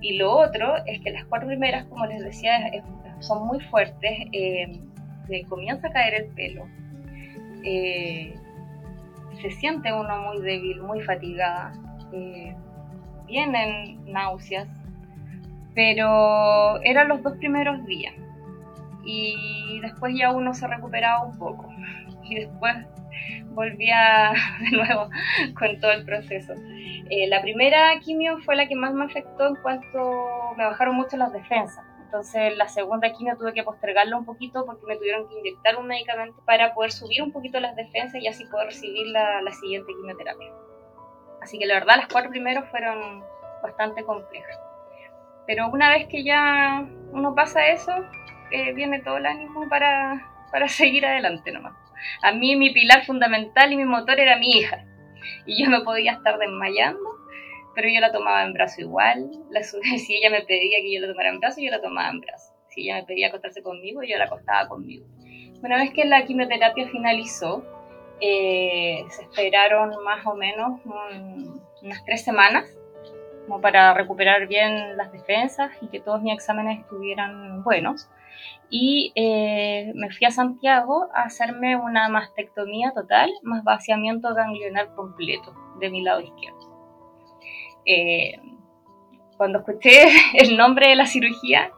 Y 0.00 0.16
lo 0.16 0.32
otro 0.32 0.76
es 0.86 1.00
que 1.00 1.10
las 1.10 1.24
cuatro 1.26 1.48
primeras, 1.48 1.84
como 1.86 2.06
les 2.06 2.24
decía, 2.24 2.70
son 3.20 3.46
muy 3.46 3.60
fuertes. 3.60 4.18
Eh, 4.32 4.80
comienza 5.48 5.88
a 5.88 5.92
caer 5.92 6.14
el 6.14 6.26
pelo. 6.34 6.66
Eh, 7.64 8.34
se 9.40 9.50
siente 9.50 9.92
uno 9.92 10.22
muy 10.22 10.40
débil, 10.40 10.82
muy 10.82 11.00
fatigada. 11.02 11.72
Eh, 12.12 12.54
vienen 13.26 14.04
náuseas, 14.10 14.68
pero 15.74 16.80
eran 16.82 17.08
los 17.08 17.22
dos 17.22 17.36
primeros 17.36 17.84
días 17.86 18.14
y 19.04 19.80
después 19.80 20.14
ya 20.16 20.32
uno 20.32 20.54
se 20.54 20.66
recuperaba 20.66 21.24
un 21.24 21.38
poco 21.38 21.68
y 22.24 22.34
después 22.34 22.74
volvía 23.50 24.32
de 24.60 24.76
nuevo 24.76 25.08
con 25.58 25.80
todo 25.80 25.92
el 25.92 26.04
proceso. 26.04 26.54
Eh, 27.10 27.26
la 27.28 27.40
primera 27.40 27.98
quimio 28.00 28.38
fue 28.38 28.56
la 28.56 28.68
que 28.68 28.76
más 28.76 28.92
me 28.92 29.04
afectó 29.04 29.48
en 29.48 29.56
cuanto 29.56 30.54
me 30.56 30.64
bajaron 30.64 30.94
mucho 30.94 31.16
las 31.16 31.32
defensas. 31.32 31.84
Entonces 32.04 32.56
la 32.56 32.68
segunda 32.68 33.12
quimio 33.12 33.36
tuve 33.36 33.52
que 33.52 33.62
postergarla 33.62 34.16
un 34.16 34.24
poquito 34.24 34.64
porque 34.64 34.86
me 34.86 34.96
tuvieron 34.96 35.28
que 35.28 35.38
inyectar 35.38 35.76
un 35.76 35.86
medicamento 35.86 36.42
para 36.46 36.72
poder 36.74 36.92
subir 36.92 37.22
un 37.22 37.32
poquito 37.32 37.60
las 37.60 37.76
defensas 37.76 38.22
y 38.22 38.28
así 38.28 38.44
poder 38.46 38.68
recibir 38.68 39.08
la, 39.08 39.42
la 39.42 39.52
siguiente 39.52 39.92
quimioterapia. 39.94 40.48
Así 41.40 41.58
que 41.58 41.66
la 41.66 41.74
verdad 41.74 41.96
las 41.96 42.08
cuatro 42.08 42.30
primeros 42.30 42.68
fueron 42.70 43.22
bastante 43.62 44.04
complejas. 44.04 44.58
Pero 45.46 45.68
una 45.70 45.90
vez 45.90 46.06
que 46.08 46.24
ya 46.24 46.86
uno 47.12 47.34
pasa 47.34 47.68
eso, 47.68 47.92
eh, 48.50 48.72
viene 48.74 49.00
todo 49.00 49.16
el 49.16 49.26
ánimo 49.26 49.68
para, 49.68 50.26
para 50.52 50.68
seguir 50.68 51.06
adelante 51.06 51.52
nomás. 51.52 51.74
A 52.22 52.32
mí 52.32 52.56
mi 52.56 52.70
pilar 52.70 53.04
fundamental 53.04 53.72
y 53.72 53.76
mi 53.76 53.84
motor 53.84 54.20
era 54.20 54.36
mi 54.36 54.58
hija. 54.58 54.84
Y 55.46 55.62
yo 55.62 55.70
me 55.70 55.80
podía 55.80 56.12
estar 56.12 56.38
desmayando, 56.38 57.00
pero 57.74 57.88
yo 57.88 58.00
la 58.00 58.12
tomaba 58.12 58.44
en 58.44 58.52
brazo 58.52 58.80
igual. 58.80 59.30
La, 59.50 59.62
si 59.62 60.16
ella 60.16 60.30
me 60.30 60.42
pedía 60.42 60.78
que 60.80 60.94
yo 60.94 61.00
la 61.00 61.08
tomara 61.08 61.30
en 61.30 61.40
brazo, 61.40 61.60
yo 61.60 61.70
la 61.70 61.80
tomaba 61.80 62.10
en 62.10 62.20
brazo. 62.20 62.54
Si 62.68 62.82
ella 62.82 62.96
me 62.96 63.04
pedía 63.04 63.28
acostarse 63.28 63.62
conmigo, 63.62 64.02
yo 64.02 64.18
la 64.18 64.24
acostaba 64.24 64.68
conmigo. 64.68 65.06
Una 65.62 65.78
vez 65.78 65.92
que 65.92 66.04
la 66.04 66.24
quimioterapia 66.24 66.88
finalizó, 66.88 67.64
eh, 68.20 69.04
se 69.08 69.22
esperaron 69.22 70.02
más 70.04 70.26
o 70.26 70.34
menos 70.34 70.80
unas 71.82 72.04
tres 72.04 72.24
semanas 72.24 72.78
como 73.48 73.62
para 73.62 73.94
recuperar 73.94 74.46
bien 74.46 74.96
las 74.98 75.10
defensas 75.10 75.72
y 75.80 75.88
que 75.88 76.00
todos 76.00 76.20
mis 76.20 76.34
exámenes 76.34 76.80
estuvieran 76.80 77.62
buenos. 77.62 78.10
Y 78.70 79.12
eh, 79.14 79.90
me 79.94 80.10
fui 80.10 80.26
a 80.26 80.30
Santiago 80.30 81.08
a 81.14 81.22
hacerme 81.22 81.74
una 81.74 82.10
mastectomía 82.10 82.92
total, 82.92 83.30
más 83.42 83.64
vaciamiento 83.64 84.34
ganglionar 84.34 84.94
completo 84.94 85.54
de 85.80 85.88
mi 85.90 86.02
lado 86.02 86.20
izquierdo. 86.20 86.58
Eh, 87.86 88.38
cuando 89.38 89.60
escuché 89.60 90.04
el 90.34 90.56
nombre 90.58 90.88
de 90.88 90.96
la 90.96 91.06
cirugía, 91.06 91.72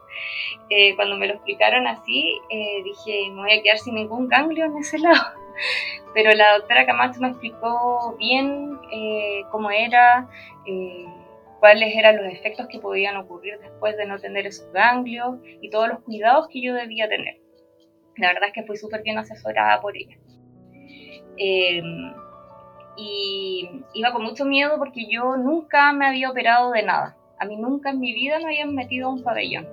eh, 0.69 0.95
cuando 0.97 1.15
me 1.15 1.27
lo 1.27 1.35
explicaron 1.35 1.87
así, 1.87 2.37
dije, 2.83 3.29
me 3.31 3.43
voy 3.43 3.53
a 3.53 3.61
quedar 3.61 3.77
sin 3.77 3.95
ningún 3.95 4.27
ganglio 4.27 4.65
en 4.65 4.77
ese 4.77 4.99
lado. 4.99 5.21
Pero 6.13 6.31
la 6.31 6.57
doctora 6.57 6.85
Camacho 6.85 7.21
me 7.21 7.29
explicó 7.29 8.15
bien 8.17 8.77
cómo 9.51 9.71
era, 9.71 10.27
cuáles 11.59 11.95
eran 11.95 12.17
los 12.17 12.25
efectos 12.33 12.67
que 12.67 12.79
podían 12.79 13.15
ocurrir 13.17 13.59
después 13.59 13.95
de 13.95 14.05
no 14.05 14.19
tener 14.19 14.47
esos 14.47 14.71
ganglios 14.73 15.37
y 15.61 15.69
todos 15.69 15.87
los 15.87 15.99
cuidados 15.99 16.47
que 16.49 16.61
yo 16.61 16.73
debía 16.73 17.07
tener. 17.07 17.37
La 18.17 18.27
verdad 18.29 18.49
es 18.49 18.53
que 18.53 18.63
fui 18.63 18.77
súper 18.77 19.03
bien 19.03 19.17
asesorada 19.17 19.79
por 19.79 19.95
ella. 19.95 20.17
Em, 21.37 22.13
y 22.97 23.69
iba 23.93 24.11
con 24.11 24.23
mucho 24.23 24.45
miedo 24.45 24.77
porque 24.77 25.05
yo 25.09 25.37
nunca 25.37 25.93
me 25.93 26.07
había 26.07 26.29
operado 26.29 26.71
de 26.71 26.83
nada. 26.83 27.17
A 27.39 27.45
mí 27.45 27.55
nunca 27.55 27.91
en 27.91 27.99
mi 27.99 28.13
vida 28.13 28.37
me 28.39 28.45
habían 28.45 28.75
metido 28.75 29.07
a 29.07 29.13
un 29.13 29.23
pabellón. 29.23 29.67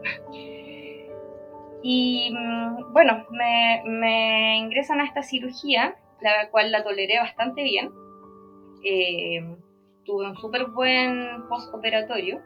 Y 1.83 2.31
mm, 2.33 2.93
bueno, 2.93 3.27
me, 3.31 3.83
me, 3.85 4.59
ingresan 4.59 5.01
a 5.01 5.05
esta 5.05 5.23
cirugía, 5.23 5.97
la 6.21 6.51
cual 6.51 6.73
la 6.73 6.83
toleré 6.83 7.19
bastante 7.19 7.63
bien. 7.63 7.91
Eh, 8.85 9.57
tuve 10.05 10.27
un 10.27 10.37
súper 10.37 10.67
buen 10.67 11.47
postoperatorio 11.49 12.41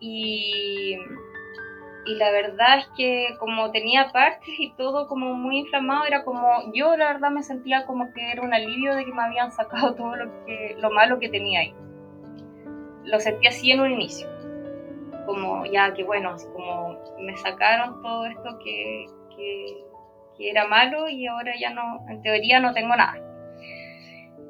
y, 0.00 0.96
y 2.06 2.14
la 2.14 2.30
verdad 2.30 2.78
es 2.78 2.88
que 2.96 3.28
como 3.38 3.70
tenía 3.70 4.10
partes 4.12 4.54
y 4.58 4.72
todo 4.74 5.06
como 5.06 5.34
muy 5.34 5.58
inflamado, 5.58 6.04
era 6.04 6.24
como, 6.24 6.72
yo 6.72 6.96
la 6.96 7.12
verdad 7.12 7.30
me 7.30 7.42
sentía 7.42 7.84
como 7.86 8.12
que 8.12 8.32
era 8.32 8.42
un 8.42 8.54
alivio 8.54 8.94
de 8.94 9.04
que 9.04 9.12
me 9.12 9.22
habían 9.22 9.52
sacado 9.52 9.94
todo 9.96 10.16
lo, 10.16 10.44
que, 10.46 10.76
lo 10.78 10.90
malo 10.90 11.18
que 11.18 11.28
tenía 11.28 11.60
ahí. 11.60 11.74
Lo 13.04 13.20
sentí 13.20 13.46
así 13.46 13.70
en 13.70 13.80
un 13.80 13.92
inicio, 13.92 14.28
como 15.26 15.66
ya 15.66 15.92
que 15.92 16.04
bueno, 16.04 16.36
como 16.54 16.98
me 17.18 17.36
sacaron 17.36 18.00
todo 18.02 18.26
esto 18.26 18.58
que, 18.62 19.06
que, 19.36 19.84
que 20.38 20.50
era 20.50 20.66
malo 20.66 21.08
y 21.08 21.26
ahora 21.26 21.52
ya 21.58 21.70
no, 21.70 22.04
en 22.08 22.22
teoría 22.22 22.60
no 22.60 22.72
tengo 22.72 22.96
nada. 22.96 23.26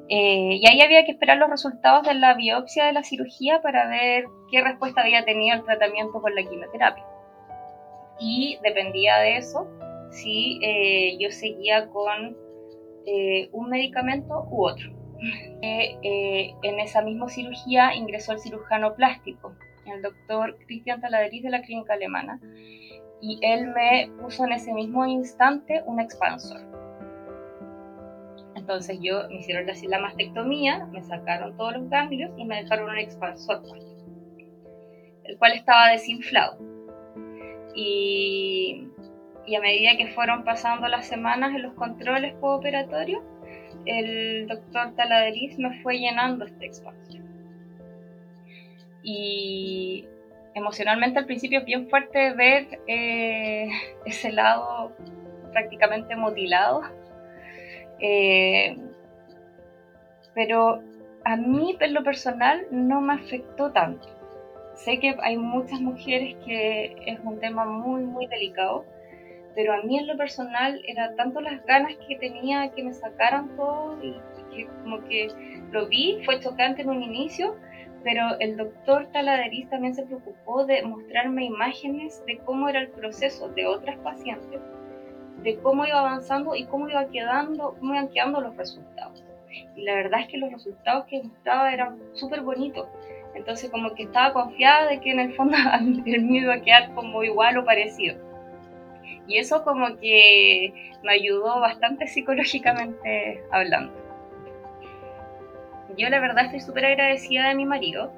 Eh, 0.09 0.59
y 0.61 0.67
ahí 0.67 0.81
había 0.81 1.03
que 1.03 1.11
esperar 1.11 1.37
los 1.37 1.49
resultados 1.49 2.07
de 2.07 2.13
la 2.13 2.33
biopsia 2.33 2.85
de 2.85 2.93
la 2.93 3.03
cirugía 3.03 3.61
para 3.61 3.87
ver 3.89 4.25
qué 4.49 4.61
respuesta 4.61 5.01
había 5.01 5.25
tenido 5.25 5.57
el 5.57 5.65
tratamiento 5.65 6.21
con 6.21 6.33
la 6.33 6.43
quimioterapia. 6.43 7.05
Y 8.19 8.57
dependía 8.63 9.17
de 9.17 9.37
eso 9.37 9.67
si 10.11 10.59
eh, 10.63 11.17
yo 11.19 11.29
seguía 11.31 11.89
con 11.89 12.37
eh, 13.05 13.49
un 13.51 13.69
medicamento 13.69 14.47
u 14.49 14.65
otro. 14.65 14.91
en 15.61 16.79
esa 16.79 17.01
misma 17.01 17.27
cirugía 17.27 17.95
ingresó 17.95 18.33
el 18.33 18.39
cirujano 18.39 18.93
plástico, 18.93 19.55
el 19.91 20.01
doctor 20.01 20.57
Cristian 20.65 21.01
Taladeriz 21.01 21.43
de 21.43 21.49
la 21.49 21.61
clínica 21.61 21.93
alemana, 21.93 22.39
y 23.21 23.39
él 23.41 23.67
me 23.67 24.11
puso 24.21 24.45
en 24.45 24.53
ese 24.53 24.73
mismo 24.73 25.05
instante 25.05 25.81
un 25.85 25.99
expansor 25.99 26.61
entonces 28.67 28.99
yo 29.01 29.29
me 29.29 29.35
hicieron 29.35 29.65
la, 29.65 29.99
mastectomía, 29.99 30.85
me 30.91 31.01
sacaron 31.01 31.55
todos 31.55 31.77
los 31.77 31.89
ganglios 31.89 32.31
y 32.35 32.43
me 32.43 32.63
dejaron 32.63 32.89
un 32.89 32.97
expansor, 32.97 33.61
el 35.23 35.37
cual 35.37 35.53
estaba 35.53 35.87
desinflado. 35.91 36.57
Y, 37.73 38.89
a 39.55 39.61
medida 39.61 39.95
que 39.95 40.07
fueron 40.07 40.43
pasando 40.43 40.85
las 40.89 41.07
semanas 41.07 41.55
en 41.55 41.61
los 41.61 41.75
controles 41.75 42.33
pooperatorios, 42.41 43.23
el 43.85 44.47
doctor 44.47 44.93
Taladeriz 44.97 45.57
me 45.57 45.81
fue 45.81 45.99
llenando 45.99 46.43
este 46.43 46.65
expansor. 46.65 47.16
Y 49.09 50.05
emocionalmente 50.53 51.17
al 51.17 51.25
principio 51.25 51.59
es 51.59 51.65
bien 51.65 51.89
fuerte 51.89 52.33
ver 52.33 52.79
eh, 52.87 53.69
ese 54.05 54.33
lado 54.33 54.91
prácticamente 55.53 56.13
mutilado 56.17 56.81
eh, 57.99 58.77
pero 60.33 60.81
a 61.25 61.35
mí, 61.35 61.75
en 61.79 61.93
lo 61.93 62.03
personal, 62.03 62.67
no 62.71 63.01
me 63.01 63.13
afectó 63.13 63.71
tanto. 63.71 64.07
Sé 64.75 64.99
que 64.99 65.15
hay 65.21 65.37
muchas 65.37 65.81
mujeres 65.81 66.35
que 66.45 66.95
es 67.07 67.19
un 67.23 67.39
tema 67.39 67.65
muy, 67.65 68.03
muy 68.03 68.27
delicado, 68.27 68.85
pero 69.55 69.73
a 69.73 69.81
mí 69.81 69.97
en 69.97 70.07
lo 70.07 70.15
personal 70.15 70.79
era 70.87 71.15
tanto 71.15 71.41
las 71.41 71.65
ganas 71.65 71.95
que 72.07 72.15
tenía 72.17 72.71
que 72.71 72.83
me 72.83 72.93
sacaran 72.93 73.55
todo 73.55 73.97
y 74.03 74.15
que 74.53 74.67
como 74.83 75.03
que 75.05 75.29
lo 75.71 75.87
vi, 75.87 76.21
fue 76.23 76.39
chocante 76.39 76.83
en 76.83 76.89
un 76.89 77.01
inicio, 77.01 77.55
pero 78.03 78.39
el 78.39 78.57
doctor 78.57 79.07
Taladeriz 79.11 79.69
también 79.69 79.95
se 79.95 80.03
preocupó 80.03 80.65
de 80.65 80.83
mostrarme 80.83 81.45
imágenes 81.45 82.23
de 82.25 82.37
cómo 82.39 82.69
era 82.69 82.81
el 82.81 82.89
proceso 82.89 83.49
de 83.49 83.65
otras 83.65 83.97
pacientes 83.97 84.61
de 85.43 85.57
cómo 85.57 85.85
iba 85.85 85.99
avanzando 85.99 86.55
y 86.55 86.65
cómo 86.65 86.89
iba 86.89 87.07
quedando, 87.09 87.75
cómo 87.79 87.93
iban 87.93 88.09
quedando 88.09 88.41
los 88.41 88.55
resultados. 88.55 89.23
Y 89.75 89.83
la 89.83 89.95
verdad 89.95 90.21
es 90.21 90.27
que 90.27 90.37
los 90.37 90.51
resultados 90.51 91.05
que 91.05 91.23
mostraba 91.23 91.71
eran 91.71 91.99
súper 92.13 92.41
bonitos. 92.41 92.87
Entonces 93.35 93.69
como 93.69 93.93
que 93.93 94.03
estaba 94.03 94.33
confiada 94.33 94.87
de 94.87 94.99
que 94.99 95.11
en 95.11 95.19
el 95.19 95.33
fondo 95.33 95.57
el 96.05 96.23
mío 96.23 96.43
iba 96.43 96.55
a 96.55 96.61
quedar 96.61 96.93
como 96.93 97.23
igual 97.23 97.57
o 97.57 97.65
parecido. 97.65 98.17
Y 99.27 99.37
eso 99.37 99.63
como 99.63 99.97
que 99.97 100.73
me 101.03 101.13
ayudó 101.13 101.59
bastante 101.59 102.07
psicológicamente 102.07 103.43
hablando. 103.51 104.06
Yo 105.97 106.09
la 106.09 106.19
verdad 106.19 106.45
estoy 106.45 106.59
súper 106.59 106.85
agradecida 106.85 107.49
de 107.49 107.55
mi 107.55 107.65
marido. 107.65 108.13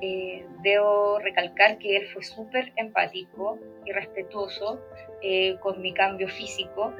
Eh, 0.00 0.46
debo 0.62 1.18
recalcar 1.18 1.78
que 1.78 1.96
él 1.96 2.06
fue 2.06 2.22
súper 2.22 2.72
empático 2.76 3.58
y 3.84 3.92
respetuoso 3.92 4.80
eh, 5.22 5.56
con 5.60 5.80
mi 5.80 5.92
cambio 5.92 6.28
físico. 6.28 6.92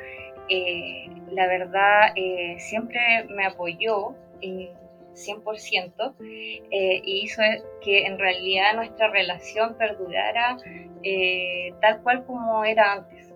Eh, 0.48 1.06
la 1.30 1.46
verdad, 1.46 2.14
siempre 2.58 3.24
me 3.28 3.46
apoyó 3.46 4.14
100% 4.40 6.14
y 6.20 7.22
hizo 7.22 7.42
que 7.80 8.06
en 8.06 8.18
realidad 8.18 8.74
nuestra 8.74 9.08
relación 9.08 9.76
perdurara 9.76 10.58
tal 11.80 12.02
cual 12.02 12.24
como 12.26 12.64
era 12.64 12.92
antes. 12.92 13.32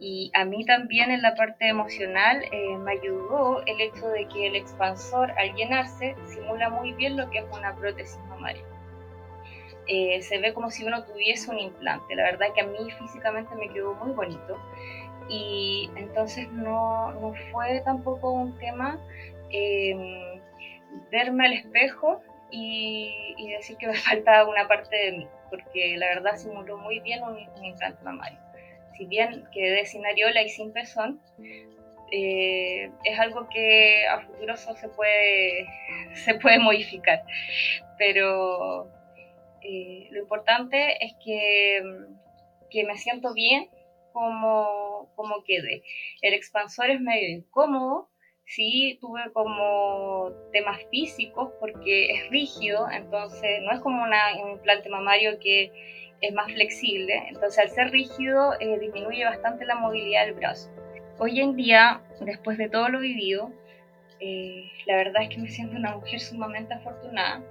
Y 0.00 0.30
a 0.32 0.46
mí 0.46 0.64
también 0.64 1.10
en 1.10 1.20
la 1.20 1.34
parte 1.34 1.68
emocional 1.68 2.42
eh, 2.50 2.76
me 2.78 2.92
ayudó 2.92 3.62
el 3.66 3.78
hecho 3.82 4.08
de 4.08 4.26
que 4.28 4.46
el 4.46 4.56
expansor 4.56 5.30
al 5.32 5.54
llenarse 5.54 6.16
simula 6.24 6.70
muy 6.70 6.94
bien 6.94 7.18
lo 7.18 7.28
que 7.30 7.40
es 7.40 7.44
una 7.52 7.76
prótesis 7.76 8.18
mamaria. 8.30 8.64
Eh, 9.86 10.22
se 10.22 10.38
ve 10.38 10.54
como 10.54 10.70
si 10.70 10.84
uno 10.84 11.04
tuviese 11.04 11.50
un 11.50 11.58
implante. 11.58 12.14
La 12.14 12.22
verdad 12.22 12.46
que 12.54 12.62
a 12.62 12.66
mí 12.66 12.90
físicamente 12.98 13.54
me 13.56 13.68
quedó 13.68 13.92
muy 13.94 14.12
bonito. 14.12 14.58
Y 15.28 15.90
entonces 15.96 16.50
no, 16.50 17.12
no 17.12 17.34
fue 17.52 17.82
tampoco 17.84 18.30
un 18.30 18.56
tema 18.58 18.98
em, 19.50 20.40
verme 21.10 21.46
al 21.46 21.52
espejo 21.52 22.22
y, 22.50 23.34
y, 23.36 23.50
decir 23.50 23.76
que 23.76 23.86
me 23.86 23.94
faltaba 24.08 24.48
una 24.48 24.66
parte 24.66 24.96
de 24.96 25.12
mí, 25.12 25.28
porque 25.50 25.96
la 25.98 26.06
verdad 26.06 26.36
simuló 26.36 26.78
muy 26.78 27.00
bien 27.00 27.22
un, 27.22 27.36
un 27.36 27.64
implante 27.64 28.02
mamario 28.02 28.49
si 29.00 29.06
bien 29.06 29.46
quedé 29.50 29.86
sin 29.86 30.04
areola 30.04 30.42
y 30.42 30.50
sin 30.50 30.74
pezón, 30.74 31.22
eh, 32.12 32.90
es 33.02 33.18
algo 33.18 33.48
que 33.48 34.06
a 34.06 34.20
futuro 34.20 34.54
se 34.58 34.88
puede, 34.90 35.66
se 36.16 36.34
puede 36.34 36.58
modificar. 36.58 37.22
Pero 37.96 38.90
eh, 39.62 40.06
lo 40.10 40.20
importante 40.20 41.02
es 41.02 41.14
que, 41.24 41.82
que, 42.68 42.84
me 42.84 42.98
siento 42.98 43.32
bien 43.32 43.70
como, 44.12 45.10
como 45.16 45.44
quedé. 45.44 45.82
El 46.20 46.34
expansor 46.34 46.90
es 46.90 47.00
medio 47.00 47.30
incómodo, 47.30 48.10
sí 48.44 48.98
tuve 49.00 49.32
como 49.32 50.30
temas 50.52 50.78
físicos 50.90 51.54
porque 51.58 52.10
es 52.10 52.28
rígido, 52.28 52.86
entonces 52.90 53.62
no 53.62 53.72
es 53.72 53.80
como 53.80 54.02
un 54.02 54.12
implante 54.50 54.90
mamario 54.90 55.38
que 55.38 55.72
es 56.20 56.34
más 56.34 56.52
flexible, 56.52 57.14
entonces 57.28 57.58
al 57.58 57.70
ser 57.70 57.90
rígido 57.90 58.52
eh, 58.60 58.78
disminuye 58.78 59.24
bastante 59.24 59.64
la 59.64 59.74
movilidad 59.74 60.26
del 60.26 60.34
brazo. 60.34 60.70
Hoy 61.18 61.40
en 61.40 61.56
día, 61.56 62.02
después 62.20 62.58
de 62.58 62.68
todo 62.68 62.88
lo 62.88 63.00
vivido, 63.00 63.50
eh, 64.20 64.70
la 64.86 64.96
verdad 64.96 65.22
es 65.22 65.30
que 65.30 65.38
me 65.38 65.48
siento 65.48 65.76
una 65.76 65.96
mujer 65.96 66.20
sumamente 66.20 66.74
afortunada 66.74 67.42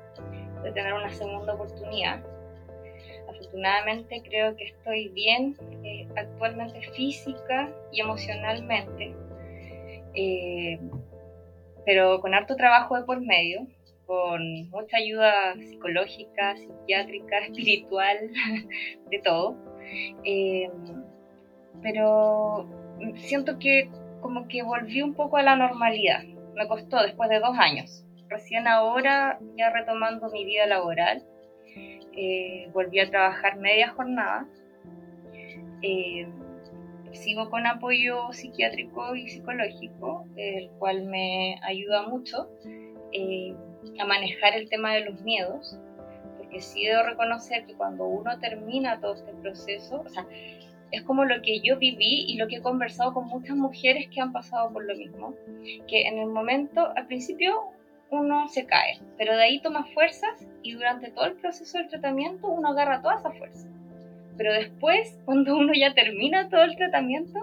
de 0.63 0.71
tener 0.71 0.93
una 0.93 1.09
segunda 1.09 1.53
oportunidad. 1.53 2.23
Afortunadamente 3.27 4.21
creo 4.23 4.55
que 4.55 4.65
estoy 4.65 5.09
bien 5.09 5.55
eh, 5.83 6.07
actualmente 6.15 6.81
física 6.91 7.69
y 7.91 8.01
emocionalmente, 8.01 9.15
pero 11.85 12.19
con 12.21 12.33
harto 12.35 12.55
trabajo 12.55 12.97
de 12.97 13.03
por 13.03 13.21
medio 13.21 13.65
con 14.09 14.67
mucha 14.71 14.97
ayuda 14.97 15.53
psicológica, 15.53 16.57
psiquiátrica, 16.57 17.37
espiritual, 17.45 18.17
de 19.11 19.19
todo. 19.19 19.55
Em, 20.23 20.71
pero 21.83 22.67
siento 23.17 23.59
que 23.59 23.87
como 24.19 24.47
que 24.47 24.63
volví 24.63 25.03
un 25.03 25.13
poco 25.13 25.37
a 25.37 25.43
la 25.43 25.55
normalidad. 25.55 26.23
Me 26.55 26.67
costó 26.67 27.03
después 27.03 27.29
de 27.29 27.39
dos 27.39 27.55
años. 27.59 28.03
Recién 28.29 28.67
ahora, 28.67 29.39
ya 29.55 29.69
retomando 29.69 30.27
mi 30.31 30.43
vida 30.43 30.65
laboral, 30.65 31.23
eh, 32.13 32.67
volví 32.73 32.99
a 32.99 33.11
trabajar 33.11 33.57
media 33.57 33.91
jornada. 33.91 34.47
Em, 35.83 36.33
sigo 37.11 37.51
con 37.51 37.67
apoyo 37.67 38.33
psiquiátrico 38.33 39.15
y 39.15 39.29
psicológico, 39.29 40.25
el 40.35 40.71
cual 40.79 41.05
me 41.05 41.59
ayuda 41.61 42.07
mucho. 42.07 42.49
Eh, 43.11 43.55
a 43.99 44.05
manejar 44.05 44.55
el 44.55 44.69
tema 44.69 44.93
de 44.93 45.05
los 45.05 45.21
miedos, 45.21 45.77
porque 46.37 46.61
sí 46.61 46.85
debo 46.85 47.03
reconocer 47.03 47.65
que 47.65 47.73
cuando 47.73 48.05
uno 48.05 48.39
termina 48.39 48.99
todo 48.99 49.15
este 49.15 49.33
proceso, 49.33 50.01
o 50.05 50.09
sea, 50.09 50.25
es 50.91 51.03
como 51.03 51.25
lo 51.25 51.41
que 51.41 51.59
yo 51.59 51.77
viví 51.77 52.25
y 52.27 52.37
lo 52.37 52.47
que 52.47 52.57
he 52.57 52.61
conversado 52.61 53.13
con 53.13 53.27
muchas 53.27 53.55
mujeres 53.55 54.07
que 54.13 54.21
han 54.21 54.33
pasado 54.33 54.71
por 54.73 54.85
lo 54.85 54.95
mismo, 54.95 55.35
que 55.87 56.07
en 56.07 56.17
el 56.17 56.27
momento, 56.27 56.91
al 56.95 57.05
principio, 57.07 57.71
uno 58.11 58.47
se 58.47 58.65
cae, 58.65 58.99
pero 59.17 59.35
de 59.35 59.43
ahí 59.43 59.61
toma 59.61 59.85
fuerzas 59.93 60.47
y 60.63 60.73
durante 60.73 61.11
todo 61.11 61.25
el 61.25 61.35
proceso 61.35 61.77
del 61.77 61.89
tratamiento 61.89 62.47
uno 62.47 62.69
agarra 62.69 63.01
toda 63.01 63.15
esa 63.15 63.31
fuerza. 63.31 63.67
Pero 64.35 64.53
después, 64.53 65.19
cuando 65.25 65.55
uno 65.55 65.73
ya 65.73 65.93
termina 65.93 66.49
todo 66.49 66.63
el 66.63 66.75
tratamiento, 66.75 67.39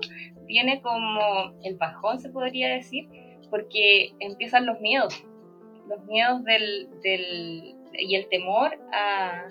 viene 0.47 0.81
como 0.81 1.53
el 1.63 1.77
bajón, 1.77 2.19
se 2.19 2.31
podría 2.31 2.71
decir, 2.71 3.07
porque 3.51 4.13
empiezan 4.19 4.67
los 4.67 4.81
miedos, 4.81 5.25
los 5.89 6.05
miedos 6.05 6.45
del, 6.45 6.89
y 7.93 8.17
el 8.17 8.29
temor 8.29 8.77
a, 8.93 9.49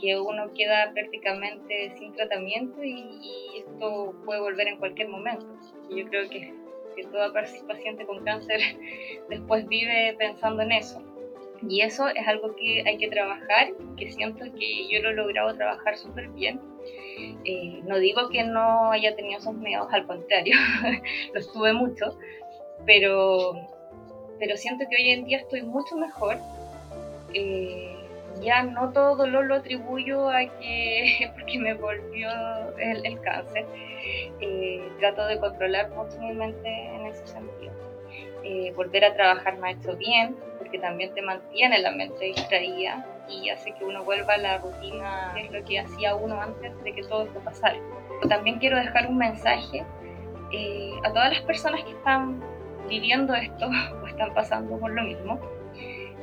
que 0.00 0.18
uno 0.18 0.52
queda 0.54 0.90
prácticamente 0.92 1.94
sin 1.98 2.12
tratamiento 2.12 2.82
y, 2.82 3.46
esto 3.58 4.14
puede 4.24 4.40
volver 4.40 4.66
en 4.68 4.78
cualquier 4.78 5.08
momento. 5.08 5.46
Y 5.88 6.00
yo 6.00 6.08
creo 6.08 6.28
que, 6.28 6.52
que 6.96 7.02
toda 7.04 7.32
paciente 7.32 8.06
con 8.06 8.24
cáncer 8.24 8.60
después 9.28 9.68
vive 9.68 10.16
pensando 10.18 10.62
en 10.62 10.72
eso. 10.72 11.02
Y 11.68 11.80
eso 11.80 12.08
es 12.08 12.26
algo 12.26 12.54
que 12.56 12.82
hay 12.86 12.98
que 12.98 13.08
trabajar, 13.08 13.68
que 13.96 14.10
siento 14.10 14.44
que 14.54 14.88
yo 14.88 15.00
lo 15.02 15.10
he 15.10 15.14
logrado 15.14 15.54
trabajar 15.54 15.96
súper 15.96 16.28
bien. 16.28 16.60
Eh, 17.44 17.80
no 17.84 17.98
digo 17.98 18.28
que 18.30 18.44
no 18.44 18.92
haya 18.92 19.14
tenido 19.16 19.38
esos 19.38 19.54
miedos, 19.54 19.88
al 19.92 20.06
contrario, 20.06 20.54
los 21.34 21.52
tuve 21.52 21.72
mucho, 21.72 22.16
pero 22.86 23.54
pero 24.38 24.56
siento 24.56 24.84
que 24.88 24.96
hoy 24.96 25.10
en 25.10 25.24
día 25.24 25.38
estoy 25.38 25.62
mucho 25.62 25.96
mejor. 25.96 26.38
Eh, 27.34 27.94
ya 28.40 28.62
no 28.62 28.92
todo 28.92 29.16
dolor 29.16 29.46
lo 29.46 29.56
atribuyo 29.56 30.28
a 30.28 30.46
que 30.60 31.30
porque 31.34 31.58
me 31.58 31.74
volvió 31.74 32.30
el, 32.78 33.20
cáncer. 33.20 33.66
Eh, 34.40 34.88
trato 34.98 35.26
de 35.26 35.38
controlar 35.38 35.90
mucho 35.90 36.18
mi 36.20 36.32
mente 36.32 36.68
en 36.68 37.06
ese 37.06 37.26
sentido. 37.26 37.72
Eh, 38.44 38.72
volver 38.76 39.04
a 39.04 39.14
trabajar 39.14 39.58
me 39.58 39.68
ha 39.68 39.72
hecho 39.72 39.96
bien, 39.96 40.36
porque 40.58 40.78
también 40.78 41.12
te 41.12 41.22
mantiene 41.22 41.80
la 41.80 41.90
mente 41.90 42.26
distraída 42.26 43.04
y 43.28 43.50
hace 43.50 43.74
que 43.74 43.84
uno 43.84 44.04
vuelva 44.04 44.34
a 44.34 44.38
la 44.38 44.58
rutina, 44.58 45.32
que 45.34 45.42
es 45.42 45.50
lo 45.50 45.62
que 45.64 45.80
hacía 45.80 46.14
uno 46.14 46.40
antes 46.40 46.72
de 46.82 46.92
que 46.94 47.02
todo 47.02 47.24
esto 47.24 47.40
pasara. 47.40 47.78
También 48.28 48.58
quiero 48.58 48.78
dejar 48.78 49.06
un 49.08 49.18
mensaje 49.18 49.84
a 51.02 51.12
todas 51.12 51.32
las 51.32 51.42
personas 51.42 51.84
que 51.84 51.90
están 51.90 52.42
viviendo 52.88 53.34
esto 53.34 53.68
o 54.02 54.06
están 54.06 54.34
pasando 54.34 54.78
por 54.78 54.90
lo 54.90 55.02
mismo, 55.02 55.38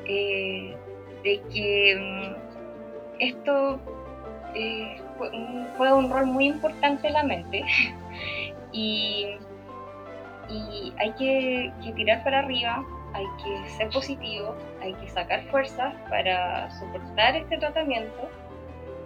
eh, 0.06 0.76
de 1.24 1.42
que 1.54 1.96
mm, 1.96 3.20
esto 3.20 3.80
eh, 4.54 5.02
juega 5.78 5.96
un 5.96 6.10
rol 6.10 6.26
muy 6.28 6.48
importante 6.48 7.08
en 7.08 7.14
la 7.14 7.24
mente 7.24 7.64
y, 8.72 9.38
hay 10.98 11.12
que, 11.14 11.74
tirar 11.96 12.24
para 12.24 12.40
arriba, 12.40 12.86
hay 13.14 13.26
que 13.44 13.70
ser 13.72 13.90
positivo, 13.90 14.56
hay 14.80 14.94
que 14.94 15.10
sacar 15.10 15.44
fuerzas 15.50 15.94
para 16.08 16.70
soportar 16.72 17.36
este 17.36 17.58
tratamiento. 17.58 18.30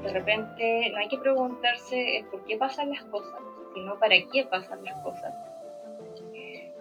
De 0.04 0.12
repente 0.12 0.90
no 0.92 0.98
hay 0.98 1.08
que 1.08 1.18
preguntarse 1.18 2.26
por 2.30 2.44
qué 2.46 2.58
pasan 2.58 2.92
las 2.92 3.04
cosas, 3.06 3.40
sino 3.74 3.98
para 3.98 4.16
qué 4.32 4.46
pasan 4.50 4.84
las 4.84 5.02
cosas. 5.02 5.34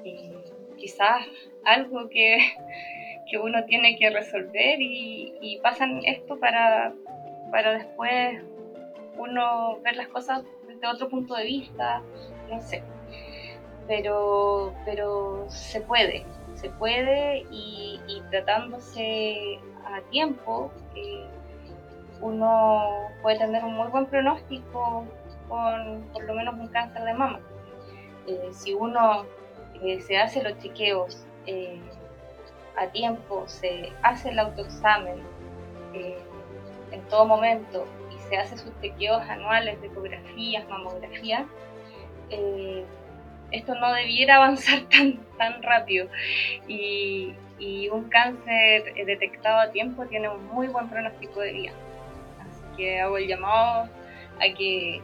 Eh, 0.04 0.37
quizás 0.78 1.26
algo 1.64 2.08
que, 2.08 2.38
uno 3.42 3.64
tiene 3.66 3.96
que 3.98 4.08
resolver 4.08 4.78
y, 4.80 5.58
pasan 5.62 6.00
esto 6.04 6.38
para, 6.38 6.94
para 7.50 7.72
después 7.72 8.42
uno 9.18 9.78
ver 9.80 9.96
las 9.96 10.08
cosas 10.08 10.44
desde 10.66 10.86
otro 10.86 11.08
punto 11.08 11.34
de 11.34 11.44
vista, 11.44 12.02
no 12.48 12.60
sé. 12.60 12.82
Pero, 13.86 14.74
pero 14.84 15.46
se 15.48 15.80
puede, 15.80 16.24
se 16.54 16.70
puede 16.70 17.44
y, 17.50 18.22
tratándose 18.30 19.58
a 19.84 20.00
tiempo, 20.10 20.70
eh, 20.94 21.26
uno 22.20 23.08
puede 23.22 23.38
tener 23.38 23.64
un 23.64 23.74
muy 23.74 23.88
buen 23.88 24.06
pronóstico 24.06 25.06
con 25.48 26.02
por 26.12 26.24
lo 26.24 26.34
menos 26.34 26.54
un 26.58 26.68
cáncer 26.68 27.02
de 27.04 27.14
mama. 27.14 27.40
Eh, 28.26 28.48
si 28.52 28.74
uno 28.74 29.24
se 30.00 30.18
hace 30.18 30.42
los 30.42 30.58
chequeos 30.58 31.24
eh, 31.46 31.78
a 32.76 32.86
tiempo, 32.88 33.44
se 33.46 33.92
hace 34.02 34.30
el 34.30 34.38
autoexamen 34.38 35.22
eh, 35.94 36.18
en 36.92 37.02
todo 37.08 37.26
momento 37.26 37.86
y 38.14 38.18
se 38.28 38.36
hace 38.36 38.56
sus 38.56 38.72
chequeos 38.80 39.22
anuales 39.28 39.80
de 39.80 39.88
ecografías, 39.88 40.68
mamografías, 40.68 41.44
eh, 42.30 42.84
esto 43.50 43.74
no 43.74 43.92
debiera 43.92 44.36
avanzar 44.36 44.80
tan, 44.90 45.18
tan 45.36 45.62
rápido. 45.62 46.08
Y, 46.66 47.34
un 47.90 48.08
cáncer 48.08 48.94
detectado 49.04 49.58
a 49.58 49.72
tiempo 49.72 50.06
tiene 50.06 50.28
un 50.28 50.46
muy 50.46 50.68
buen 50.68 50.88
pronóstico 50.88 51.40
de 51.40 51.52
vida. 51.52 51.72
Así 52.40 52.62
que 52.76 53.00
hago 53.00 53.16
el 53.18 53.26
llamado 53.26 53.88
a 54.36 54.54
que, 54.56 55.02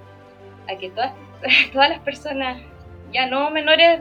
a 0.68 0.76
que 0.76 0.90
todas, 0.90 1.14
todas 1.72 1.90
las 1.90 1.98
personas, 2.00 2.62
ya 3.14 3.26
no 3.26 3.50
menores, 3.50 4.00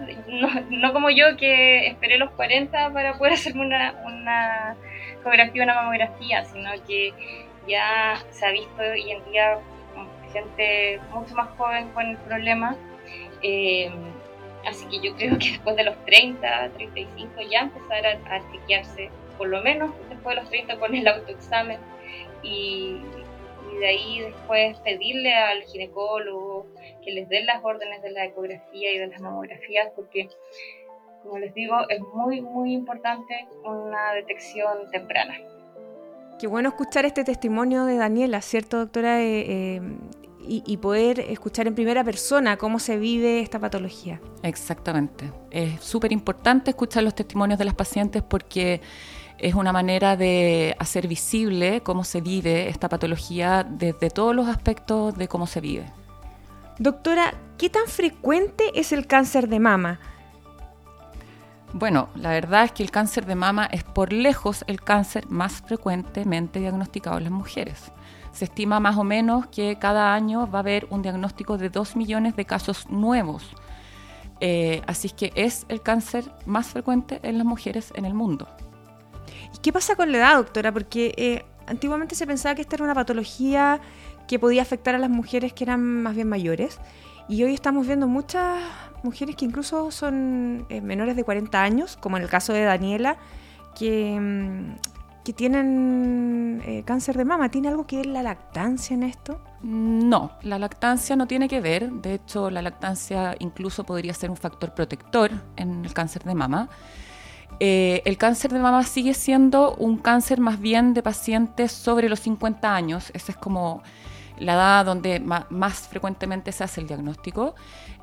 no, 0.69 0.91
como 0.91 1.11
yo 1.11 1.37
que 1.37 1.87
esperé 1.87 2.17
los 2.17 2.31
40 2.31 2.91
para 2.91 3.13
poder 3.17 3.33
hacerme 3.33 3.61
una, 3.61 3.93
una 4.03 4.75
ecografía, 5.19 5.63
una 5.63 5.75
mamografía, 5.75 6.43
sino 6.45 6.71
que 6.87 7.13
ya 7.67 8.17
se 8.31 8.45
ha 8.45 8.51
visto 8.51 8.81
hoy 8.81 9.11
en 9.11 9.31
día 9.31 9.59
gente 10.33 10.99
mucho 11.11 11.35
más 11.35 11.49
joven 11.57 11.89
con 11.89 12.07
el 12.07 12.17
problema. 12.17 12.75
Eh, 13.43 13.91
así 14.67 14.85
que 14.87 14.99
yo 14.99 15.15
creo 15.15 15.37
que 15.37 15.51
después 15.51 15.75
de 15.75 15.83
los 15.83 15.95
30, 16.05 16.69
35 16.69 17.33
ya 17.49 17.61
empezar 17.61 18.05
a, 18.05 18.35
a 18.35 18.51
chequearse, 18.51 19.11
por 19.37 19.47
lo 19.47 19.61
menos 19.61 19.91
después 20.09 20.35
de 20.35 20.41
los 20.41 20.49
30 20.49 20.79
con 20.79 20.95
el 20.95 21.07
autoexamen 21.07 21.77
y, 22.41 22.99
y 23.73 23.79
de 23.79 23.87
ahí 23.87 24.19
después 24.21 24.77
pedirle 24.79 25.33
al 25.33 25.63
ginecólogo 25.63 26.67
que 27.03 27.11
les 27.11 27.27
den 27.29 27.45
las 27.45 27.63
órdenes 27.63 28.01
de 28.01 28.11
la 28.11 28.25
ecografía 28.25 28.93
y 28.93 28.97
de 28.99 29.07
las 29.07 29.21
mamografías 29.21 29.89
porque 29.95 30.29
como 31.23 31.39
les 31.39 31.53
digo 31.53 31.77
es 31.89 32.01
muy 32.13 32.41
muy 32.41 32.73
importante 32.73 33.47
una 33.63 34.13
detección 34.13 34.89
temprana. 34.91 35.35
Qué 36.39 36.47
bueno 36.47 36.69
escuchar 36.69 37.05
este 37.05 37.23
testimonio 37.23 37.85
de 37.85 37.95
Daniela, 37.95 38.41
¿cierto, 38.41 38.77
doctora? 38.79 39.21
Eh, 39.21 39.45
eh, 39.47 39.81
y, 40.45 40.75
poder 40.77 41.21
escuchar 41.21 41.67
en 41.67 41.75
primera 41.75 42.03
persona 42.03 42.57
cómo 42.57 42.79
se 42.79 42.97
vive 42.97 43.39
esta 43.39 43.59
patología. 43.59 44.19
Exactamente. 44.41 45.31
Es 45.51 45.81
súper 45.81 46.11
importante 46.11 46.71
escuchar 46.71 47.03
los 47.03 47.15
testimonios 47.15 47.57
de 47.57 47.63
las 47.63 47.75
pacientes 47.75 48.21
porque 48.23 48.81
es 49.43 49.55
una 49.55 49.73
manera 49.73 50.15
de 50.15 50.73
hacer 50.79 51.07
visible 51.07 51.81
cómo 51.81 52.05
se 52.05 52.21
vive 52.21 52.69
esta 52.69 52.87
patología 52.87 53.65
desde 53.69 54.09
todos 54.09 54.33
los 54.33 54.47
aspectos 54.47 55.15
de 55.17 55.27
cómo 55.27 55.47
se 55.47 55.59
vive. 55.59 55.85
Doctora, 56.79 57.33
¿qué 57.57 57.69
tan 57.69 57.87
frecuente 57.87 58.71
es 58.73 58.93
el 58.93 59.05
cáncer 59.05 59.49
de 59.49 59.59
mama? 59.59 59.99
Bueno, 61.73 62.07
la 62.15 62.29
verdad 62.29 62.63
es 62.63 62.71
que 62.71 62.83
el 62.83 62.91
cáncer 62.91 63.25
de 63.25 63.35
mama 63.35 63.65
es 63.65 63.83
por 63.83 64.13
lejos 64.13 64.63
el 64.67 64.81
cáncer 64.81 65.27
más 65.27 65.61
frecuentemente 65.61 66.59
diagnosticado 66.59 67.17
en 67.17 67.25
las 67.25 67.33
mujeres. 67.33 67.91
Se 68.31 68.45
estima 68.45 68.79
más 68.79 68.95
o 68.95 69.03
menos 69.03 69.47
que 69.47 69.77
cada 69.77 70.13
año 70.13 70.49
va 70.49 70.59
a 70.59 70.61
haber 70.61 70.87
un 70.89 71.01
diagnóstico 71.01 71.57
de 71.57 71.69
2 71.69 71.97
millones 71.97 72.37
de 72.37 72.45
casos 72.45 72.89
nuevos. 72.89 73.43
Eh, 74.39 74.81
así 74.87 75.09
que 75.09 75.33
es 75.35 75.65
el 75.67 75.81
cáncer 75.81 76.31
más 76.45 76.67
frecuente 76.67 77.19
en 77.23 77.37
las 77.37 77.45
mujeres 77.45 77.91
en 77.95 78.05
el 78.05 78.13
mundo. 78.13 78.47
¿Y 79.53 79.57
qué 79.59 79.71
pasa 79.71 79.95
con 79.95 80.11
la 80.11 80.17
edad, 80.17 80.37
doctora? 80.37 80.71
Porque 80.71 81.13
eh, 81.17 81.45
antiguamente 81.67 82.15
se 82.15 82.27
pensaba 82.27 82.55
que 82.55 82.61
esta 82.61 82.75
era 82.75 82.85
una 82.85 82.95
patología 82.95 83.79
que 84.27 84.39
podía 84.39 84.61
afectar 84.61 84.95
a 84.95 84.97
las 84.97 85.09
mujeres 85.09 85.53
que 85.53 85.63
eran 85.63 85.81
más 85.81 86.15
bien 86.15 86.27
mayores. 86.27 86.79
Y 87.27 87.43
hoy 87.43 87.53
estamos 87.53 87.87
viendo 87.87 88.07
muchas 88.07 88.61
mujeres 89.03 89.35
que 89.35 89.45
incluso 89.45 89.91
son 89.91 90.65
eh, 90.69 90.81
menores 90.81 91.15
de 91.15 91.23
40 91.23 91.61
años, 91.61 91.97
como 91.97 92.17
en 92.17 92.23
el 92.23 92.29
caso 92.29 92.53
de 92.53 92.63
Daniela, 92.63 93.17
que, 93.77 94.19
mm, 94.19 94.75
tienen 95.35 96.61
eh, 96.65 96.83
cáncer 96.85 97.15
de 97.15 97.23
mama. 97.23 97.47
¿Tiene 97.49 97.69
algo 97.69 97.87
que 97.87 97.95
ver 97.97 98.07
la 98.07 98.23
lactancia 98.23 98.93
en 98.93 99.03
esto? 99.03 99.39
No, 99.61 100.31
la 100.41 100.59
lactancia 100.59 101.15
no 101.15 101.27
tiene 101.27 101.47
que 101.47 101.61
ver. 101.61 101.89
De 101.89 102.15
hecho, 102.15 102.49
la 102.49 102.61
lactancia 102.61 103.33
incluso 103.39 103.85
podría 103.85 104.13
ser 104.13 104.29
un 104.29 104.35
factor 104.35 104.73
protector 104.73 105.31
en 105.55 105.85
el 105.85 105.93
cáncer 105.93 106.25
de 106.25 106.35
mama. 106.35 106.67
Eh, 107.59 108.01
el 108.05 108.17
cáncer 108.17 108.51
de 108.51 108.59
mama 108.59 108.83
sigue 108.83 109.13
siendo 109.13 109.75
un 109.75 109.97
cáncer 109.97 110.39
más 110.39 110.59
bien 110.59 110.93
de 110.93 111.03
pacientes 111.03 111.71
sobre 111.71 112.09
los 112.09 112.19
50 112.19 112.75
años. 112.75 113.11
Esa 113.13 113.31
es 113.31 113.37
como 113.37 113.83
la 114.39 114.53
edad 114.53 114.85
donde 114.85 115.19
más 115.19 115.87
frecuentemente 115.87 116.51
se 116.51 116.63
hace 116.63 116.81
el 116.81 116.87
diagnóstico. 116.87 117.55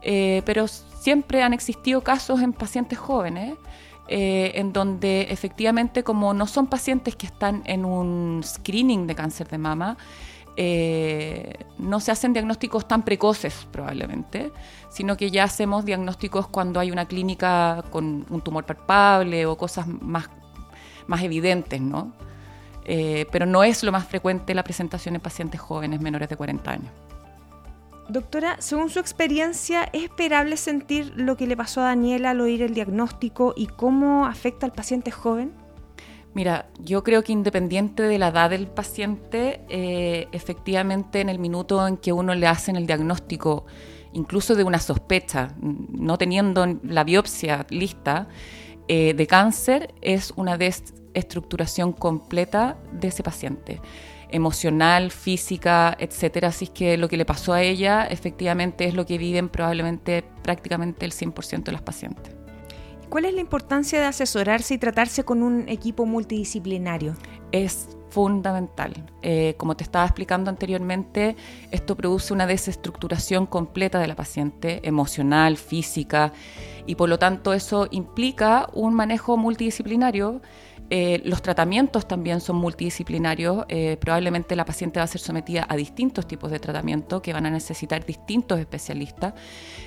Eh, 0.02 0.42
pero 0.46 0.68
siempre 0.68 1.42
han 1.42 1.52
existido 1.52 2.02
casos 2.02 2.40
en 2.40 2.52
pacientes 2.52 2.98
jóvenes. 2.98 3.54
Eh, 4.12 4.58
en 4.58 4.72
donde 4.72 5.28
efectivamente 5.30 6.02
como 6.02 6.34
no 6.34 6.48
son 6.48 6.66
pacientes 6.66 7.14
que 7.14 7.26
están 7.26 7.62
en 7.64 7.84
un 7.84 8.40
screening 8.44 9.06
de 9.06 9.14
cáncer 9.14 9.46
de 9.46 9.56
mama, 9.56 9.98
eh, 10.56 11.54
no 11.78 12.00
se 12.00 12.12
hacen 12.12 12.32
diagnósticos 12.32 12.86
tan 12.86 13.02
precoces 13.02 13.66
probablemente, 13.70 14.52
sino 14.88 15.16
que 15.16 15.30
ya 15.30 15.44
hacemos 15.44 15.84
diagnósticos 15.84 16.46
cuando 16.48 16.80
hay 16.80 16.90
una 16.90 17.06
clínica 17.06 17.84
con 17.90 18.26
un 18.28 18.40
tumor 18.40 18.64
palpable 18.64 19.46
o 19.46 19.56
cosas 19.56 19.86
más, 19.86 20.28
más 21.06 21.22
evidentes, 21.22 21.80
¿no? 21.80 22.12
pero 23.30 23.46
no 23.46 23.62
es 23.62 23.84
lo 23.84 23.92
más 23.92 24.08
frecuente 24.08 24.52
la 24.52 24.64
presentación 24.64 25.14
en 25.14 25.20
pacientes 25.20 25.60
jóvenes 25.60 26.00
menores 26.00 26.28
de 26.28 26.36
40 26.36 26.72
años. 26.72 26.90
Doctora, 28.10 28.56
según 28.58 28.90
su 28.90 28.98
experiencia, 28.98 29.88
¿es 29.92 30.02
esperable 30.02 30.56
sentir 30.56 31.12
lo 31.14 31.36
que 31.36 31.46
le 31.46 31.56
pasó 31.56 31.80
a 31.80 31.84
Daniela 31.84 32.30
al 32.30 32.40
oír 32.40 32.60
el 32.60 32.74
diagnóstico 32.74 33.54
y 33.56 33.68
cómo 33.68 34.26
afecta 34.26 34.66
al 34.66 34.72
paciente 34.72 35.12
joven? 35.12 35.52
Mira, 36.32 36.70
yo 36.78 37.02
creo 37.02 37.24
que 37.24 37.32
independiente 37.32 38.04
de 38.04 38.18
la 38.18 38.28
edad 38.28 38.50
del 38.50 38.68
paciente, 38.68 39.62
eh, 39.68 40.28
efectivamente 40.30 41.20
en 41.20 41.28
el 41.28 41.40
minuto 41.40 41.86
en 41.86 41.96
que 41.96 42.12
uno 42.12 42.34
le 42.34 42.46
hacen 42.46 42.76
el 42.76 42.86
diagnóstico, 42.86 43.66
incluso 44.12 44.54
de 44.54 44.62
una 44.62 44.78
sospecha, 44.78 45.54
no 45.60 46.18
teniendo 46.18 46.66
la 46.84 47.02
biopsia 47.02 47.66
lista 47.70 48.28
eh, 48.86 49.14
de 49.14 49.26
cáncer, 49.26 49.92
es 50.02 50.32
una 50.36 50.56
desestructuración 50.56 51.92
completa 51.92 52.76
de 52.92 53.08
ese 53.08 53.24
paciente 53.24 53.80
emocional, 54.32 55.10
física, 55.10 55.96
etcétera. 55.98 56.48
Así 56.48 56.68
que 56.68 56.96
lo 56.96 57.08
que 57.08 57.16
le 57.16 57.24
pasó 57.24 57.52
a 57.52 57.62
ella 57.62 58.04
efectivamente 58.04 58.84
es 58.84 58.94
lo 58.94 59.04
que 59.04 59.18
viven 59.18 59.48
probablemente 59.48 60.24
prácticamente 60.42 61.04
el 61.04 61.12
100% 61.12 61.64
de 61.64 61.72
las 61.72 61.82
pacientes. 61.82 62.39
¿Cuál 63.10 63.24
es 63.24 63.34
la 63.34 63.40
importancia 63.40 63.98
de 63.98 64.06
asesorarse 64.06 64.74
y 64.74 64.78
tratarse 64.78 65.24
con 65.24 65.42
un 65.42 65.68
equipo 65.68 66.06
multidisciplinario? 66.06 67.16
Es 67.50 67.88
fundamental. 68.08 68.92
Eh, 69.22 69.54
como 69.56 69.76
te 69.76 69.82
estaba 69.82 70.04
explicando 70.04 70.48
anteriormente, 70.48 71.34
esto 71.72 71.96
produce 71.96 72.32
una 72.32 72.46
desestructuración 72.46 73.46
completa 73.46 73.98
de 73.98 74.06
la 74.06 74.14
paciente, 74.14 74.80
emocional, 74.84 75.56
física, 75.56 76.32
y 76.86 76.94
por 76.94 77.08
lo 77.08 77.18
tanto 77.18 77.52
eso 77.52 77.88
implica 77.90 78.68
un 78.74 78.94
manejo 78.94 79.36
multidisciplinario 79.36 80.40
eh, 80.92 81.22
los 81.24 81.40
tratamientos 81.40 82.08
también 82.08 82.40
son 82.40 82.56
multidisciplinarios. 82.56 83.64
Eh, 83.68 83.96
probablemente 84.00 84.56
la 84.56 84.64
paciente 84.64 84.98
va 84.98 85.04
a 85.04 85.06
ser 85.06 85.20
sometida 85.20 85.64
a 85.68 85.76
distintos 85.76 86.26
tipos 86.26 86.50
de 86.50 86.58
tratamiento 86.58 87.22
que 87.22 87.32
van 87.32 87.46
a 87.46 87.50
necesitar 87.50 88.04
distintos 88.04 88.58
especialistas. 88.58 89.34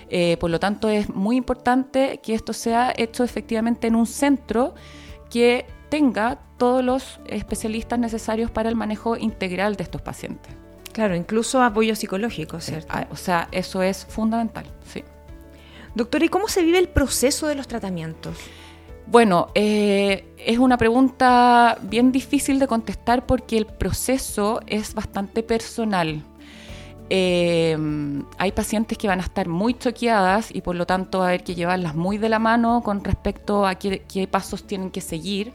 Eh, 0.09 0.37
por 0.39 0.49
lo 0.49 0.59
tanto, 0.61 0.87
es 0.87 1.09
muy 1.09 1.35
importante 1.35 2.21
que 2.23 2.33
esto 2.33 2.53
sea 2.53 2.93
hecho 2.95 3.25
efectivamente 3.25 3.87
en 3.87 3.95
un 3.95 4.07
centro 4.07 4.75
que 5.29 5.65
tenga 5.89 6.39
todos 6.57 6.83
los 6.83 7.19
especialistas 7.27 7.99
necesarios 7.99 8.49
para 8.49 8.69
el 8.69 8.75
manejo 8.75 9.17
integral 9.17 9.75
de 9.75 9.83
estos 9.83 10.01
pacientes. 10.01 10.53
Claro, 10.93 11.15
incluso 11.15 11.61
apoyo 11.61 11.95
psicológico, 11.95 12.61
¿cierto? 12.61 12.87
Ah, 12.91 13.07
o 13.11 13.17
sea, 13.17 13.49
eso 13.51 13.81
es 13.81 14.05
fundamental, 14.05 14.65
sí. 14.85 15.03
Doctora, 15.95 16.25
¿y 16.25 16.29
cómo 16.29 16.47
se 16.47 16.63
vive 16.63 16.79
el 16.79 16.87
proceso 16.87 17.47
de 17.47 17.55
los 17.55 17.67
tratamientos? 17.67 18.37
Bueno, 19.07 19.49
eh, 19.53 20.25
es 20.37 20.57
una 20.57 20.77
pregunta 20.77 21.77
bien 21.83 22.11
difícil 22.11 22.59
de 22.59 22.67
contestar 22.67 23.25
porque 23.25 23.57
el 23.57 23.65
proceso 23.65 24.61
es 24.65 24.93
bastante 24.93 25.43
personal. 25.43 26.23
Eh, 27.09 27.77
hay 28.37 28.51
pacientes 28.53 28.97
que 28.97 29.07
van 29.07 29.19
a 29.19 29.23
estar 29.23 29.47
muy 29.47 29.73
choqueadas 29.75 30.55
y 30.55 30.61
por 30.61 30.75
lo 30.75 30.85
tanto 30.85 31.19
va 31.19 31.25
a 31.25 31.27
haber 31.29 31.43
que 31.43 31.53
llevarlas 31.53 31.95
muy 31.95 32.17
de 32.17 32.29
la 32.29 32.39
mano 32.39 32.81
con 32.81 33.03
respecto 33.03 33.67
a 33.67 33.75
qué, 33.75 34.03
qué 34.11 34.27
pasos 34.27 34.65
tienen 34.65 34.89
que 34.89 35.01
seguir. 35.01 35.51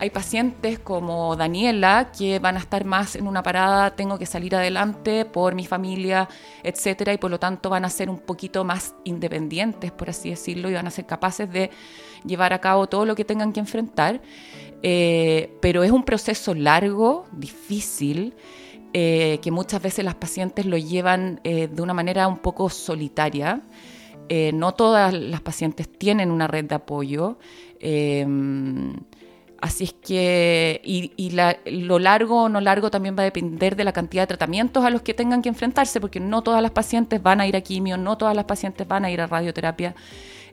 Hay 0.00 0.10
pacientes 0.10 0.78
como 0.78 1.34
Daniela 1.34 2.12
que 2.16 2.38
van 2.38 2.56
a 2.56 2.60
estar 2.60 2.84
más 2.84 3.16
en 3.16 3.26
una 3.26 3.42
parada, 3.42 3.96
tengo 3.96 4.16
que 4.16 4.26
salir 4.26 4.54
adelante 4.54 5.24
por 5.24 5.56
mi 5.56 5.66
familia, 5.66 6.28
etcétera, 6.62 7.12
y 7.12 7.18
por 7.18 7.32
lo 7.32 7.40
tanto 7.40 7.68
van 7.68 7.84
a 7.84 7.90
ser 7.90 8.08
un 8.08 8.20
poquito 8.20 8.62
más 8.62 8.94
independientes, 9.02 9.90
por 9.90 10.08
así 10.08 10.30
decirlo, 10.30 10.70
y 10.70 10.74
van 10.74 10.86
a 10.86 10.92
ser 10.92 11.04
capaces 11.04 11.50
de 11.50 11.70
llevar 12.24 12.52
a 12.52 12.60
cabo 12.60 12.86
todo 12.86 13.04
lo 13.06 13.16
que 13.16 13.24
tengan 13.24 13.52
que 13.52 13.58
enfrentar. 13.58 14.22
Eh, 14.84 15.58
pero 15.60 15.82
es 15.82 15.90
un 15.90 16.04
proceso 16.04 16.54
largo, 16.54 17.26
difícil. 17.32 18.34
Eh, 18.94 19.38
que 19.42 19.50
muchas 19.50 19.82
veces 19.82 20.02
las 20.02 20.14
pacientes 20.14 20.64
lo 20.64 20.78
llevan 20.78 21.42
eh, 21.44 21.68
de 21.68 21.82
una 21.82 21.92
manera 21.92 22.26
un 22.26 22.38
poco 22.38 22.70
solitaria. 22.70 23.60
no 24.54 24.74
todas 24.74 25.12
las 25.12 25.40
pacientes 25.40 25.88
tienen 25.90 26.30
una 26.30 26.46
red 26.46 26.66
de 26.66 26.74
apoyo 26.74 27.38
Así 29.60 29.84
es 29.84 29.92
que, 29.92 30.80
y, 30.84 31.30
lo 31.30 31.98
largo 31.98 32.44
o 32.44 32.48
no 32.48 32.60
largo 32.60 32.90
también 32.90 33.16
va 33.18 33.22
a 33.22 33.24
depender 33.24 33.74
de 33.74 33.82
la 33.82 33.92
cantidad 33.92 34.22
de 34.22 34.28
tratamientos 34.28 34.84
a 34.84 34.90
los 34.90 35.02
que 35.02 35.14
tengan 35.14 35.42
que 35.42 35.48
enfrentarse, 35.48 36.00
porque 36.00 36.20
no 36.20 36.42
todas 36.42 36.62
las 36.62 36.70
pacientes 36.70 37.20
van 37.20 37.40
a 37.40 37.46
ir 37.46 37.56
a 37.56 37.60
quimio, 37.60 37.96
no 37.96 38.16
todas 38.16 38.36
las 38.36 38.44
pacientes 38.44 38.86
van 38.86 39.04
a 39.04 39.10
ir 39.10 39.20
a 39.20 39.26
radioterapia. 39.26 39.96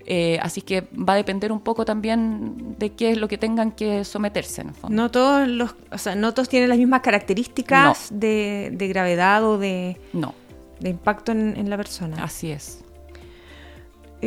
Eh, 0.08 0.39
así 0.41 0.62
que 0.62 0.82
va 0.82 1.13
a 1.13 1.15
depender 1.15 1.52
un 1.52 1.60
poco 1.60 1.84
también 1.84 2.76
de 2.78 2.94
qué 2.94 3.12
es 3.12 3.18
lo 3.18 3.28
que 3.28 3.38
tengan 3.38 3.72
que 3.72 4.04
someterse. 4.06 4.62
En 4.62 4.70
el 4.70 4.76
fondo. 4.76 4.96
No 4.96 5.12
todos 5.12 5.48
los, 5.48 5.76
o 5.91 5.98
sea, 5.98 6.15
no 6.15 6.34
todos 6.34 6.50
tienen 6.50 6.70
las 6.70 6.78
mismas 6.78 7.02
características 7.02 8.10
de, 8.12 8.76
gravedad 8.89 9.44
o 9.44 9.58
de, 9.58 10.00
no. 10.13 10.34
de 10.80 10.89
impacto 10.89 11.32
en 11.32 11.70
la 11.70 11.78
persona. 11.78 12.24
Así 12.24 12.52
es. 12.52 12.85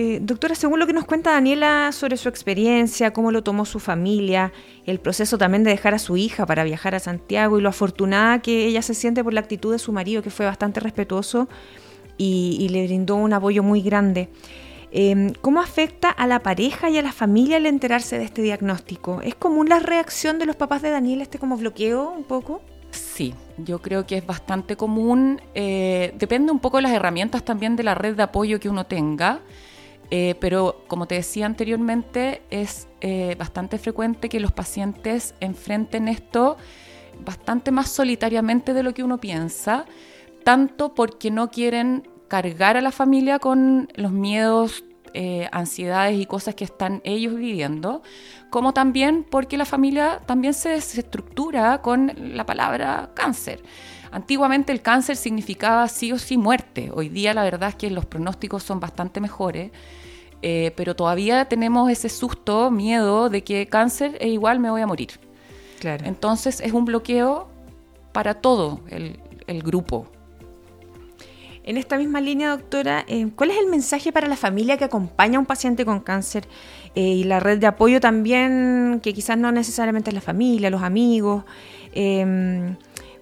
Eh, 0.00 0.20
doctora, 0.22 0.54
según 0.54 0.78
lo 0.78 0.86
que 0.86 0.92
nos 0.92 1.06
cuenta 1.06 1.32
Daniela 1.32 1.90
sobre 1.90 2.16
su 2.16 2.28
experiencia, 2.28 3.12
cómo 3.12 3.32
lo 3.32 3.42
tomó 3.42 3.64
su 3.64 3.80
familia, 3.80 4.52
el 4.86 5.00
proceso 5.00 5.38
también 5.38 5.64
de 5.64 5.72
dejar 5.72 5.92
a 5.92 5.98
su 5.98 6.16
hija 6.16 6.46
para 6.46 6.62
viajar 6.62 6.94
a 6.94 7.00
Santiago 7.00 7.58
y 7.58 7.62
lo 7.62 7.68
afortunada 7.68 8.40
que 8.40 8.66
ella 8.66 8.80
se 8.80 8.94
siente 8.94 9.24
por 9.24 9.34
la 9.34 9.40
actitud 9.40 9.72
de 9.72 9.80
su 9.80 9.90
marido, 9.90 10.22
que 10.22 10.30
fue 10.30 10.46
bastante 10.46 10.78
respetuoso 10.78 11.48
y, 12.16 12.68
le 12.70 12.86
brindó 12.86 13.16
un 13.16 13.32
apoyo 13.32 13.64
muy 13.64 13.82
grande. 13.82 14.28
Em, 14.92 15.32
¿Cómo 15.40 15.60
afecta 15.60 16.10
a 16.10 16.28
la 16.28 16.44
pareja 16.44 16.88
y 16.90 16.98
a 16.98 17.02
la 17.02 17.10
familia 17.10 17.56
el 17.56 17.66
enterarse 17.66 18.18
de 18.18 18.24
este 18.24 18.40
diagnóstico? 18.40 19.20
¿Es 19.22 19.34
común 19.34 19.68
la 19.68 19.80
reacción 19.80 20.38
de 20.38 20.46
los 20.46 20.54
papás 20.54 20.80
de 20.80 20.90
Daniela, 20.90 21.24
este 21.24 21.40
como 21.40 21.56
bloqueo 21.56 22.12
un 22.12 22.22
poco? 22.22 22.62
Sí, 22.92 23.34
yo 23.56 23.80
creo 23.82 24.06
que 24.06 24.18
es 24.18 24.24
bastante 24.24 24.76
común. 24.76 25.40
Eh, 25.56 26.14
depende 26.16 26.52
un 26.52 26.60
poco 26.60 26.76
de 26.76 26.84
las 26.84 26.92
herramientas 26.92 27.44
también 27.44 27.74
de 27.74 27.82
la 27.82 27.96
red 27.96 28.14
de 28.14 28.22
apoyo 28.22 28.60
que 28.60 28.68
uno 28.68 28.86
tenga. 28.86 29.40
Eh, 30.10 30.36
pero 30.40 30.84
como 30.88 31.06
te 31.06 31.16
decía 31.16 31.46
anteriormente, 31.46 32.42
es 32.50 32.88
eh, 33.00 33.36
bastante 33.38 33.78
frecuente 33.78 34.28
que 34.28 34.40
los 34.40 34.52
pacientes 34.52 35.34
enfrenten 35.40 36.08
esto 36.08 36.56
bastante 37.24 37.70
más 37.70 37.90
solitariamente 37.90 38.72
de 38.72 38.82
lo 38.82 38.94
que 38.94 39.02
uno 39.02 39.18
piensa, 39.18 39.86
tanto 40.44 40.94
porque 40.94 41.30
no 41.30 41.50
quieren 41.50 42.08
cargar 42.28 42.76
a 42.76 42.80
la 42.80 42.92
familia 42.92 43.38
con 43.38 43.88
los 43.96 44.12
miedos, 44.12 44.84
eh, 45.14 45.48
ansiedades 45.52 46.18
y 46.18 46.26
cosas 46.26 46.54
que 46.54 46.64
están 46.64 47.00
ellos 47.04 47.34
viviendo, 47.34 48.02
como 48.50 48.72
también 48.72 49.24
porque 49.28 49.56
la 49.56 49.64
familia 49.64 50.20
también 50.26 50.54
se 50.54 50.68
desestructura 50.70 51.80
con 51.80 52.12
la 52.16 52.44
palabra 52.44 53.10
cáncer. 53.14 53.62
Antiguamente 54.10 54.72
el 54.72 54.82
cáncer 54.82 55.16
significaba 55.16 55.88
sí 55.88 56.12
o 56.12 56.18
sí 56.18 56.36
muerte. 56.36 56.90
Hoy 56.94 57.08
día 57.08 57.34
la 57.34 57.42
verdad 57.42 57.70
es 57.70 57.74
que 57.76 57.90
los 57.90 58.06
pronósticos 58.06 58.62
son 58.62 58.80
bastante 58.80 59.20
mejores, 59.20 59.70
eh, 60.42 60.72
pero 60.76 60.94
todavía 60.94 61.46
tenemos 61.46 61.90
ese 61.90 62.08
susto, 62.08 62.70
miedo 62.70 63.28
de 63.28 63.42
que 63.42 63.66
cáncer 63.66 64.16
es 64.20 64.28
igual 64.28 64.60
me 64.60 64.70
voy 64.70 64.80
a 64.80 64.86
morir. 64.86 65.10
Claro. 65.80 66.04
Entonces 66.06 66.60
es 66.60 66.72
un 66.72 66.84
bloqueo 66.84 67.48
para 68.12 68.34
todo 68.34 68.80
el, 68.88 69.18
grupo. 69.62 70.06
En 71.64 71.76
esta 71.76 71.96
misma 71.96 72.20
línea, 72.20 72.50
doctora, 72.50 73.04
eh, 73.08 73.28
¿cuál 73.34 73.50
es 73.50 73.58
el 73.58 73.66
mensaje 73.66 74.12
para 74.12 74.26
la 74.26 74.36
familia 74.36 74.76
que 74.76 74.84
acompaña 74.84 75.36
a 75.36 75.40
un 75.40 75.46
paciente 75.46 75.84
con 75.84 76.00
cáncer 76.00 76.46
eh, 76.94 77.00
y 77.00 77.24
la 77.24 77.40
red 77.40 77.58
de 77.58 77.66
apoyo 77.66 78.00
también, 78.00 79.00
que 79.02 79.12
quizás 79.14 79.38
no 79.38 79.52
necesariamente 79.52 80.10
es 80.10 80.14
la 80.14 80.20
familia, 80.20 80.70
los 80.70 80.82
amigos? 80.82 81.44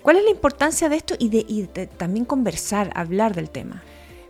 ¿Cuál 0.06 0.18
es 0.18 0.22
la 0.24 0.30
importancia 0.30 0.88
de 0.88 0.94
esto 0.94 1.16
y 1.18 1.28
de, 1.28 1.88
también 1.88 2.24
conversar, 2.24 2.92
hablar 2.94 3.34
del 3.34 3.50
tema? 3.50 3.82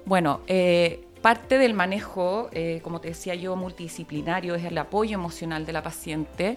Bueno, 0.06 0.40
eh, 0.46 1.05
parte 1.26 1.58
del 1.58 1.74
manejo, 1.74 2.48
eh, 2.52 2.78
como 2.84 3.00
te 3.00 3.08
decía 3.08 3.34
yo, 3.34 3.56
multidisciplinario, 3.56 4.54
es 4.54 4.62
el 4.62 4.78
apoyo 4.78 5.14
emocional 5.14 5.66
de 5.66 5.72
la 5.72 5.82
paciente, 5.82 6.56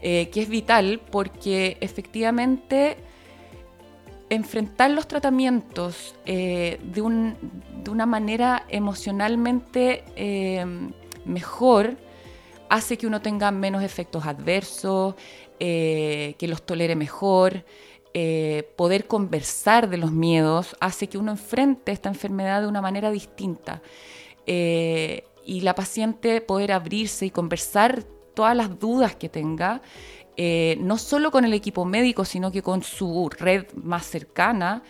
eh, 0.00 0.30
que 0.30 0.40
es 0.40 0.48
vital 0.48 0.98
porque 1.10 1.76
efectivamente 1.82 2.96
enfrentar 4.30 4.92
los 4.92 5.08
tratamientos 5.08 6.14
de, 6.24 6.80
de, 6.82 7.90
una 7.90 8.06
manera 8.06 8.64
emocionalmente 8.70 10.04
mejor 11.26 11.98
hace 12.70 12.96
que 12.96 13.06
uno 13.06 13.20
tenga 13.20 13.50
menos 13.50 13.82
efectos 13.82 14.24
adversos, 14.24 15.16
que 15.58 16.46
los 16.48 16.62
tolere 16.62 16.96
mejor, 16.96 17.62
eh, 18.14 18.72
poder 18.76 19.06
conversar 19.06 19.88
de 19.90 19.98
los 19.98 20.12
miedos 20.12 20.76
hace 20.80 21.08
que 21.08 21.18
uno 21.18 21.32
enfrente 21.32 21.92
esta 21.92 22.08
enfermedad 22.08 22.62
de 22.62 22.66
una 22.66 22.80
manera 22.80 23.10
distinta. 23.10 23.82
Eh, 24.46 25.24
y 25.44 25.60
la 25.60 25.74
paciente 25.74 26.40
poder 26.40 26.72
abrirse 26.72 27.26
y 27.26 27.30
conversar 27.30 28.02
todas 28.34 28.56
las 28.56 28.78
dudas 28.78 29.16
que 29.16 29.28
tenga, 29.28 29.82
eh, 30.36 30.76
no 30.80 30.98
solo 30.98 31.30
con 31.30 31.44
el 31.44 31.52
equipo 31.52 31.84
médico, 31.84 32.24
sino 32.24 32.52
que 32.52 32.62
con 32.62 32.82
su 32.82 33.30
red 33.30 33.66
más 33.74 34.06
cercana, 34.06 34.82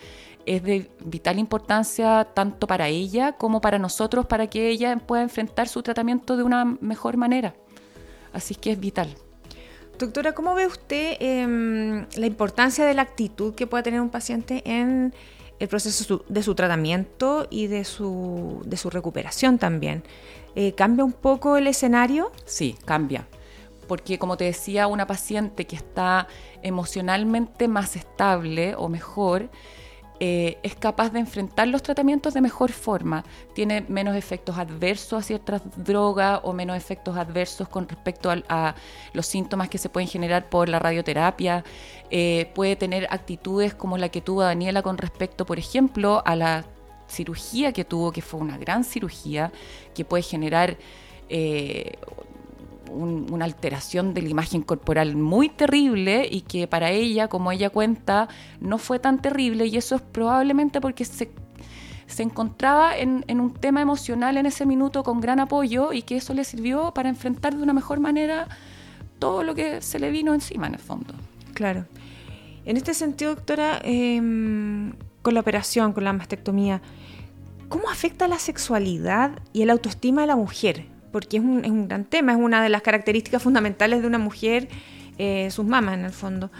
es 0.45 0.63
de 0.63 0.89
vital 1.03 1.39
importancia 1.39 2.27
tanto 2.33 2.67
para 2.67 2.87
ella 2.87 3.33
como 3.33 3.61
para 3.61 3.79
nosotros, 3.79 4.25
para 4.25 4.47
que 4.47 4.69
ella 4.69 4.95
pueda 4.97 5.23
enfrentar 5.23 5.67
su 5.67 5.83
tratamiento 5.83 6.37
de 6.37 6.43
una 6.43 6.65
mejor 6.65 7.17
manera. 7.17 7.53
Así 8.33 8.55
que 8.55 8.71
es 8.71 8.79
vital. 8.79 9.15
Doctora, 9.99 10.31
¿cómo 10.31 10.55
ve 10.55 10.65
usted 10.65 11.17
em, 11.19 12.07
la 12.15 12.25
importancia 12.25 12.85
de 12.85 12.93
la 12.93 13.01
actitud 13.01 13.53
que 13.53 13.67
pueda 13.67 13.83
tener 13.83 13.99
un 13.99 14.09
paciente 14.09 14.61
en 14.63 15.13
el 15.59 15.67
proceso 15.67 16.23
de 16.29 16.41
su 16.41 16.55
tratamiento 16.55 17.47
y 17.49 17.67
de 17.67 17.83
su, 17.83 18.61
de 18.65 18.77
su 18.77 18.89
recuperación 18.89 19.57
también? 19.57 20.03
Eh, 20.55 20.71
¿Cambia 20.71 21.03
un 21.03 21.11
poco 21.11 21.57
el 21.57 21.67
escenario? 21.67 22.31
Sí, 22.45 22.77
cambia. 22.85 23.27
Porque 23.89 24.17
como 24.17 24.37
te 24.37 24.45
decía, 24.45 24.87
una 24.87 25.05
paciente 25.05 25.67
que 25.67 25.75
está 25.75 26.29
emocionalmente 26.63 27.67
más 27.67 27.97
estable 27.97 28.75
o 28.75 28.87
mejor, 28.87 29.49
eh, 30.21 30.57
es 30.63 30.75
capaz 30.75 31.11
de 31.11 31.19
enfrentar 31.19 31.67
los 31.69 31.81
tratamientos 31.81 32.33
de 32.33 32.41
mejor 32.41 32.71
forma. 32.71 33.23
Tiene 33.53 33.85
menos 33.87 34.15
efectos 34.15 34.57
adversos 34.57 35.19
a 35.19 35.21
ciertas 35.21 35.61
drogas 35.77 36.41
o 36.43 36.51
menos 36.51 36.75
efectos 36.75 37.15
adversos 37.15 37.69
con 37.69 37.87
respecto 37.87 38.29
a, 38.29 38.75
los 39.13 39.25
síntomas 39.25 39.69
que 39.69 39.77
se 39.77 39.89
pueden 39.89 40.09
generar 40.09 40.49
por 40.49 40.67
la 40.67 40.79
radioterapia. 40.79 41.63
Eh, 42.11 42.51
puede 42.53 42.75
tener 42.75 43.07
actitudes 43.09 43.73
como 43.73 43.97
la 43.97 44.09
que 44.09 44.21
tuvo 44.21 44.41
Daniela 44.41 44.81
con 44.81 44.97
respecto, 44.97 45.45
por 45.45 45.57
ejemplo, 45.57 46.21
a 46.25 46.35
la 46.35 46.65
cirugía 47.07 47.71
que 47.71 47.85
tuvo, 47.85 48.11
que 48.11 48.21
fue 48.21 48.39
una 48.41 48.57
gran 48.57 48.83
cirugía, 48.83 49.51
que 49.93 50.03
puede 50.03 50.23
generar 50.23 50.77
eh, 51.29 51.93
una 52.91 53.45
alteración 53.45 54.13
de 54.13 54.21
la 54.21 54.29
imagen 54.29 54.61
corporal 54.61 55.15
muy 55.15 55.49
terrible 55.49 56.27
y 56.29 56.41
que 56.41 56.67
para 56.67 56.91
ella, 56.91 57.27
como 57.27 57.51
ella 57.51 57.69
cuenta, 57.69 58.27
no 58.59 58.77
fue 58.77 58.99
tan 58.99 59.21
terrible 59.21 59.67
y 59.67 59.77
eso 59.77 59.95
es 59.95 60.01
probablemente 60.01 60.81
porque 60.81 61.05
se, 61.05 61.31
se 62.07 62.23
encontraba 62.23 62.97
en, 62.97 63.23
un 63.39 63.53
tema 63.53 63.81
emocional 63.81 64.37
en 64.37 64.45
ese 64.45 64.65
minuto 64.65 65.03
con 65.03 65.21
gran 65.21 65.39
apoyo 65.39 65.93
y 65.93 66.01
que 66.01 66.17
eso 66.17 66.33
le 66.33 66.43
sirvió 66.43 66.91
para 66.93 67.07
enfrentar 67.07 67.55
de 67.55 67.61
una 67.61 67.73
mejor 67.73 67.99
manera 67.99 68.47
todo 69.19 69.43
lo 69.43 69.53
que 69.53 69.81
se 69.81 69.99
le 69.99 70.09
vino 70.09 70.33
encima 70.33 70.67
en 70.67 70.73
el 70.73 70.79
fondo. 70.79 71.13
Claro. 71.53 71.85
En 72.65 72.77
este 72.77 72.93
sentido, 72.93 73.35
doctora, 73.35 73.79
em, 73.83 74.93
con 75.21 75.33
la 75.33 75.39
operación, 75.39 75.93
con 75.93 76.03
la 76.03 76.13
mastectomía, 76.13 76.81
¿cómo 77.67 77.89
afecta 77.89 78.27
la 78.27 78.39
sexualidad 78.39 79.39
y 79.53 79.61
el 79.61 79.69
autoestima 79.69 80.21
de 80.21 80.27
la 80.27 80.35
mujer? 80.35 80.85
Porque 81.11 81.37
es 81.37 81.43
un, 81.43 81.65
es 81.65 81.71
un, 81.71 81.87
gran 81.87 82.05
tema, 82.05 82.33
es 82.33 82.37
una 82.37 82.61
de 82.63 82.69
las 82.69 82.81
características 82.81 83.41
fundamentales 83.41 84.01
de 84.01 84.07
una 84.07 84.17
mujer, 84.17 84.67
eh, 85.17 85.49
sus 85.51 85.65
mamás 85.65 85.95
en 85.95 86.05
el 86.05 86.11
fondo. 86.11 86.51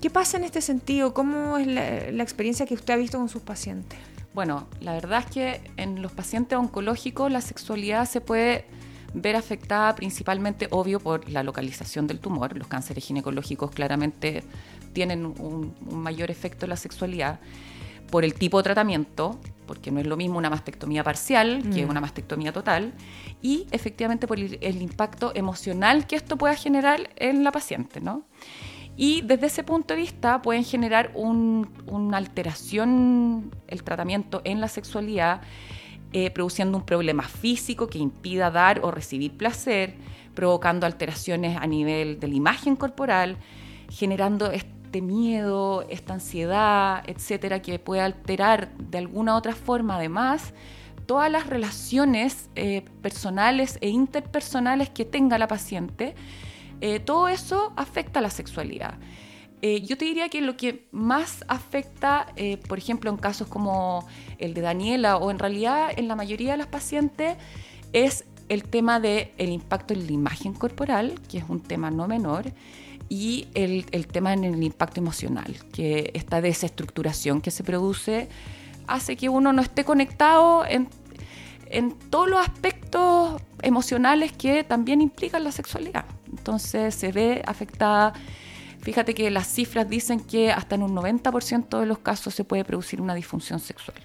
¿Qué 0.00 0.08
pasa 0.08 0.38
en 0.38 0.44
este 0.44 0.62
sentido? 0.62 1.12
¿Cómo 1.12 1.58
es 1.58 1.66
la, 1.66 2.22
experiencia 2.22 2.64
que 2.64 2.74
usted 2.74 2.94
ha 2.94 2.96
visto 2.96 3.18
con 3.18 3.28
sus 3.28 3.42
pacientes? 3.42 3.98
Bueno, 4.32 4.66
la 4.80 4.94
verdad 4.94 5.24
es 5.26 5.26
que 5.26 5.60
en 5.76 6.00
los 6.00 6.12
pacientes 6.12 6.58
oncológicos 6.58 7.30
la 7.30 7.40
sexualidad 7.40 8.08
se 8.08 8.20
puede 8.20 8.64
ver 9.12 9.36
afectada 9.36 9.94
principalmente, 9.96 10.68
obvio, 10.70 11.00
por 11.00 11.28
la 11.28 11.42
localización 11.42 12.06
del 12.06 12.20
tumor. 12.20 12.56
Los 12.56 12.68
cánceres 12.68 13.04
ginecológicos 13.04 13.72
claramente 13.72 14.44
tienen 14.92 15.26
un 15.26 15.74
mayor 15.90 16.30
efecto 16.30 16.64
en 16.64 16.70
la 16.70 16.76
sexualidad 16.76 17.40
por 18.10 18.24
el 18.24 18.34
tipo 18.34 18.58
de 18.58 18.64
tratamiento, 18.64 19.38
porque 19.70 19.92
no 19.92 20.00
es 20.00 20.06
lo 20.08 20.16
mismo 20.16 20.36
una 20.36 20.50
mastectomía 20.50 21.04
parcial 21.04 21.62
que 21.72 21.86
mm. 21.86 21.90
una 21.90 22.00
mastectomía 22.00 22.52
total, 22.52 22.92
y 23.40 23.68
efectivamente 23.70 24.26
por 24.26 24.36
el, 24.36 24.82
impacto 24.82 25.30
emocional 25.32 26.08
que 26.08 26.16
esto 26.16 26.36
pueda 26.36 26.56
generar 26.56 27.10
en 27.14 27.44
la 27.44 27.52
paciente, 27.52 28.00
¿no? 28.00 28.24
Y 28.96 29.20
desde 29.20 29.46
ese 29.46 29.62
punto 29.62 29.94
de 29.94 30.00
vista 30.00 30.42
pueden 30.42 30.64
generar 30.64 31.12
una 31.14 32.16
alteración, 32.16 33.54
el 33.68 33.84
tratamiento 33.84 34.42
en 34.42 34.60
la 34.60 34.66
sexualidad, 34.66 35.40
eh, 36.12 36.32
produciendo 36.32 36.76
un 36.76 36.84
problema 36.84 37.22
físico 37.22 37.86
que 37.86 37.98
impida 37.98 38.50
dar 38.50 38.80
o 38.82 38.90
recibir 38.90 39.36
placer, 39.36 39.94
provocando 40.34 40.84
alteraciones 40.84 41.56
a 41.56 41.68
nivel 41.68 42.18
de 42.18 42.26
la 42.26 42.34
imagen 42.34 42.74
corporal, 42.74 43.36
generando 43.88 44.50
este 44.50 44.79
miedo, 45.00 45.86
esta 45.88 46.14
ansiedad, 46.14 47.02
etcétera, 47.06 47.62
que 47.62 47.78
puede 47.78 48.02
alterar 48.02 48.76
de 48.76 48.98
alguna 48.98 49.36
otra 49.36 49.54
forma, 49.54 49.94
además, 49.94 50.52
todas 51.06 51.30
las 51.30 51.46
relaciones 51.46 52.50
eh, 52.56 52.82
personales 53.02 53.78
e 53.80 53.88
interpersonales 53.88 54.90
que 54.90 55.04
tenga 55.04 55.38
la 55.38 55.46
paciente, 55.46 56.14
Eh, 56.82 56.98
todo 56.98 57.28
eso 57.28 57.74
afecta 57.76 58.20
a 58.20 58.22
la 58.22 58.30
sexualidad. 58.30 58.94
Eh, 59.60 59.82
yo 59.82 59.96
te 59.98 60.06
diría 60.06 60.30
que 60.30 60.40
lo 60.40 60.54
que 60.56 60.88
más 60.92 61.44
afecta, 61.46 62.26
eh, 62.36 62.56
por 62.56 62.78
ejemplo, 62.78 63.10
en 63.10 63.18
casos 63.18 63.48
como 63.48 64.06
el 64.38 64.54
de 64.54 64.62
Daniela 64.62 65.18
o 65.18 65.30
en 65.30 65.38
realidad 65.38 65.92
en 65.94 66.08
la 66.08 66.16
mayoría 66.16 66.52
de 66.52 66.56
las 66.56 66.68
pacientes, 66.68 67.36
es 67.92 68.24
el 68.48 68.62
tema 68.62 68.98
del 68.98 69.28
el 69.36 69.50
impacto 69.50 69.92
en 69.92 70.06
la 70.06 70.12
imagen 70.12 70.54
corporal, 70.54 71.20
que 71.28 71.36
es 71.36 71.44
un 71.48 71.60
tema 71.60 71.90
no 71.90 72.08
menor, 72.08 72.44
y 73.10 73.48
el, 73.52 73.84
el, 73.90 74.06
tema 74.06 74.32
en 74.32 74.44
el 74.44 74.62
impacto 74.62 75.00
emocional, 75.00 75.54
que 75.72 76.10
esta 76.14 76.40
desestructuración 76.40 77.42
que 77.42 77.50
se 77.50 77.62
produce 77.62 78.28
hace 78.86 79.16
que 79.16 79.28
uno 79.28 79.52
no 79.52 79.60
esté 79.60 79.84
conectado 79.84 80.64
en, 80.64 80.88
en 81.66 81.92
todos 81.92 82.30
los 82.30 82.40
aspectos 82.40 83.42
emocionales 83.60 84.32
que 84.32 84.64
también 84.64 85.02
implican 85.02 85.44
la 85.44 85.52
sexualidad. 85.52 86.06
Entonces 86.30 86.94
se 86.94 87.12
ve 87.12 87.42
afectada 87.44 88.14
Fíjate 88.82 89.14
que 89.14 89.30
las 89.30 89.46
cifras 89.46 89.88
dicen 89.88 90.20
que 90.20 90.50
hasta 90.52 90.74
en 90.74 90.82
un 90.82 90.94
90% 90.96 91.80
de 91.80 91.86
los 91.86 91.98
casos 91.98 92.34
se 92.34 92.44
puede 92.44 92.64
producir 92.64 93.00
una 93.00 93.14
disfunción 93.14 93.60
sexual. 93.60 93.98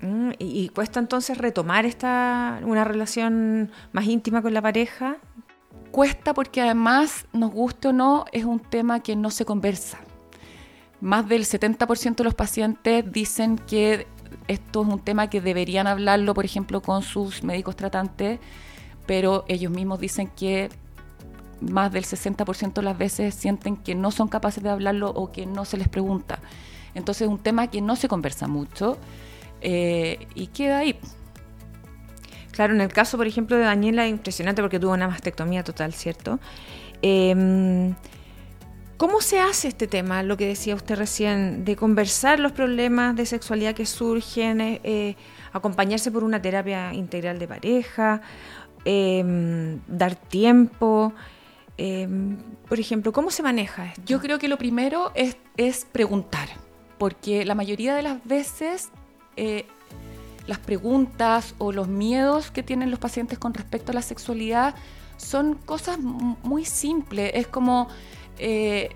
Mm, 0.00 0.30
¿y, 0.38 0.68
cuesta 0.70 0.98
entonces 0.98 1.38
retomar 1.38 1.84
esta, 1.84 2.60
una 2.64 2.84
relación 2.84 3.70
más 3.92 4.06
íntima 4.06 4.40
con 4.40 4.54
la 4.54 4.62
pareja? 4.62 5.18
Cuesta 5.94 6.34
porque 6.34 6.60
además, 6.60 7.24
nos 7.32 7.52
guste 7.52 7.86
o 7.86 7.92
no, 7.92 8.24
es 8.32 8.44
un 8.44 8.58
tema 8.58 8.98
que 8.98 9.14
no 9.14 9.30
se 9.30 9.44
conversa. 9.44 10.00
Más 11.00 11.28
del 11.28 11.44
70% 11.44 12.16
de 12.16 12.24
los 12.24 12.34
pacientes 12.34 13.04
dicen 13.12 13.58
que 13.58 14.08
esto 14.48 14.82
es 14.82 14.88
un 14.88 14.98
tema 14.98 15.30
que 15.30 15.40
deberían 15.40 15.86
hablarlo, 15.86 16.34
por 16.34 16.44
ejemplo, 16.44 16.82
con 16.82 17.04
sus 17.04 17.44
médicos 17.44 17.76
tratantes, 17.76 18.40
pero 19.06 19.44
ellos 19.46 19.70
mismos 19.70 20.00
dicen 20.00 20.26
que 20.34 20.68
más 21.60 21.92
del 21.92 22.02
60% 22.02 22.72
de 22.72 22.82
las 22.82 22.98
veces 22.98 23.32
sienten 23.32 23.76
que 23.76 23.94
no 23.94 24.10
son 24.10 24.26
capaces 24.26 24.64
de 24.64 24.70
hablarlo 24.70 25.10
o 25.10 25.30
que 25.30 25.46
no 25.46 25.64
se 25.64 25.76
les 25.76 25.86
pregunta. 25.86 26.40
Entonces 26.96 27.22
es 27.22 27.28
un 27.28 27.38
tema 27.38 27.68
que 27.68 27.80
no 27.80 27.94
se 27.94 28.08
conversa 28.08 28.48
mucho 28.48 28.98
eh, 29.60 30.26
y 30.34 30.48
queda 30.48 30.78
ahí. 30.78 30.98
Claro, 32.54 32.72
en 32.72 32.80
el 32.80 32.92
caso, 32.92 33.16
por 33.16 33.26
ejemplo, 33.26 33.56
de 33.56 33.64
Daniela, 33.64 34.06
impresionante 34.06 34.62
porque 34.62 34.78
tuvo 34.78 34.92
una 34.92 35.08
mastectomía 35.08 35.64
total, 35.64 35.92
¿cierto? 35.92 36.38
Em, 37.02 37.94
¿Cómo 38.96 39.20
se 39.20 39.40
hace 39.40 39.66
este 39.66 39.88
tema, 39.88 40.22
lo 40.22 40.36
que 40.36 40.46
decía 40.46 40.76
usted 40.76 40.94
recién, 40.94 41.64
de 41.64 41.74
conversar 41.74 42.38
los 42.38 42.52
problemas 42.52 43.16
de 43.16 43.26
sexualidad 43.26 43.74
que 43.74 43.86
surgen, 43.86 44.60
eh, 44.60 44.80
eh, 44.84 45.16
acompañarse 45.52 46.12
por 46.12 46.22
una 46.22 46.40
terapia 46.40 46.94
integral 46.94 47.40
de 47.40 47.48
pareja, 47.48 48.22
em, 48.84 49.80
dar 49.88 50.14
tiempo? 50.14 51.12
Em, 51.76 52.36
por 52.68 52.78
ejemplo, 52.78 53.12
¿cómo 53.12 53.32
se 53.32 53.42
maneja 53.42 53.86
esto? 53.86 54.02
Yo 54.06 54.20
creo 54.20 54.38
que 54.38 54.46
lo 54.46 54.58
primero 54.58 55.10
es, 55.16 55.36
preguntar, 55.90 56.48
porque 56.98 57.44
la 57.44 57.56
mayoría 57.56 57.96
de 57.96 58.02
las 58.02 58.24
veces 58.24 58.90
eh, 59.36 59.66
las 60.46 60.58
preguntas 60.58 61.54
o 61.58 61.72
los 61.72 61.88
miedos 61.88 62.50
que 62.50 62.62
tienen 62.62 62.90
los 62.90 63.00
pacientes 63.00 63.38
con 63.38 63.54
respecto 63.54 63.92
a 63.92 63.94
la 63.94 64.02
sexualidad 64.02 64.74
son 65.16 65.54
cosas 65.54 65.98
muy 65.98 66.64
simples, 66.64 67.30
es 67.34 67.46
como 67.46 67.88
eh, 68.38 68.90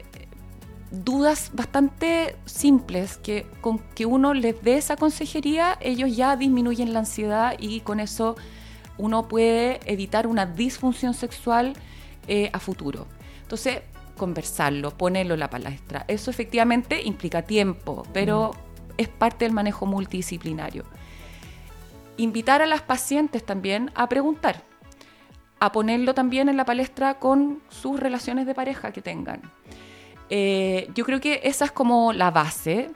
dudas 0.90 1.50
bastante 1.54 2.36
simples 2.44 3.18
que 3.18 3.46
con 3.60 3.78
que 3.78 4.06
uno 4.06 4.34
les 4.34 4.60
dé 4.62 4.76
esa 4.76 4.96
consejería, 4.96 5.78
ellos 5.80 6.16
ya 6.16 6.36
disminuyen 6.36 6.92
la 6.92 7.00
ansiedad 7.00 7.54
y 7.58 7.80
con 7.80 8.00
eso 8.00 8.36
uno 8.96 9.28
puede 9.28 9.80
evitar 9.90 10.26
una 10.26 10.46
disfunción 10.46 11.14
sexual 11.14 11.74
eh, 12.26 12.50
a 12.52 12.58
futuro. 12.58 13.06
Entonces, 13.42 13.80
conversarlo, 14.16 14.90
ponerlo 14.96 15.34
en 15.34 15.40
la 15.40 15.48
palestra. 15.48 16.04
Eso 16.08 16.30
efectivamente 16.30 17.00
implica 17.02 17.42
tiempo, 17.42 18.04
pero 18.12 18.50
es 18.96 19.08
parte 19.08 19.44
del 19.44 19.54
manejo 19.54 19.86
multidisciplinario. 19.86 20.84
Invitar 22.18 22.60
a 22.60 22.66
las 22.66 22.82
pacientes 22.82 23.44
también 23.44 23.90
a 23.94 24.08
preguntar, 24.08 24.62
a 25.60 25.72
ponerlo 25.72 26.12
también 26.12 26.48
en 26.48 26.56
la 26.56 26.66
palestra 26.66 27.18
con 27.18 27.62
sus 27.68 27.98
relaciones 27.98 28.46
de 28.46 28.54
pareja 28.54 28.92
que 28.92 29.00
tengan. 29.00 29.40
Eh, 30.28 30.90
yo 30.94 31.04
creo 31.04 31.20
que 31.20 31.40
esa 31.44 31.64
es 31.64 31.72
como 31.72 32.12
la 32.12 32.30
base. 32.30 32.90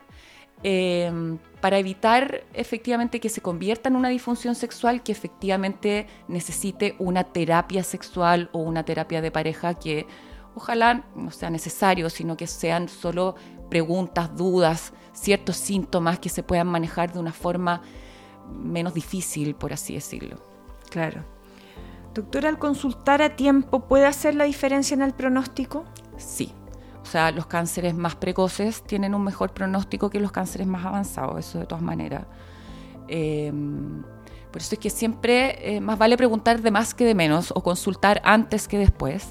Em, 0.65 1.39
para 1.59 1.77
evitar 1.77 2.43
efectivamente 2.53 3.19
que 3.19 3.27
se 3.27 3.41
convierta 3.41 3.89
en 3.89 3.97
una 3.97 4.07
disfunción 4.07 4.55
sexual 4.55 5.03
que 5.03 5.11
efectivamente 5.11 6.07
necesite 6.29 6.95
una 6.99 7.25
terapia 7.25 7.83
sexual 7.83 8.49
o 8.53 8.59
una 8.59 8.85
terapia 8.85 9.21
de 9.21 9.29
pareja 9.29 9.73
que 9.73 10.07
ojalá 10.55 11.05
no 11.15 11.31
sea 11.31 11.49
necesario, 11.49 12.09
sino 12.09 12.37
que 12.37 12.47
sean 12.47 12.87
solo 12.87 13.35
preguntas, 13.69 14.35
dudas, 14.37 14.93
ciertos 15.11 15.57
síntomas 15.57 16.19
que 16.19 16.29
se 16.29 16.43
puedan 16.43 16.67
manejar 16.67 17.11
de 17.11 17.19
una 17.19 17.33
forma 17.33 17.81
menos 18.51 18.93
difícil, 18.93 19.55
por 19.55 19.73
así 19.73 19.93
decirlo. 19.93 20.37
Claro. 20.89 21.23
Doctora, 22.13 22.49
al 22.49 22.59
consultar 22.59 23.21
a 23.21 23.35
tiempo, 23.35 23.87
¿puede 23.87 24.05
hacer 24.05 24.35
la 24.35 24.43
diferencia 24.43 24.93
en 24.93 25.01
el 25.01 25.13
pronóstico? 25.13 25.83
Sí, 26.17 26.53
o 27.01 27.05
sea, 27.05 27.31
los 27.31 27.47
cánceres 27.47 27.95
más 27.95 28.15
precoces 28.15 28.83
tienen 28.83 29.13
un 29.13 29.23
mejor 29.23 29.53
pronóstico 29.53 30.09
que 30.09 30.19
los 30.19 30.31
cánceres 30.31 30.67
más 30.67 30.85
avanzados, 30.85 31.39
eso 31.39 31.59
de 31.59 31.65
todas 31.65 31.83
maneras. 31.83 32.25
Em, 33.07 34.03
por 34.51 34.61
eso 34.61 34.75
es 34.75 34.79
que 34.79 34.89
siempre 34.89 35.75
eh, 35.75 35.81
más 35.81 35.97
vale 35.97 36.15
preguntar 36.15 36.61
de 36.61 36.71
más 36.71 36.93
que 36.93 37.05
de 37.05 37.15
menos 37.15 37.51
o 37.55 37.63
consultar 37.63 38.21
antes 38.23 38.67
que 38.67 38.77
después. 38.77 39.27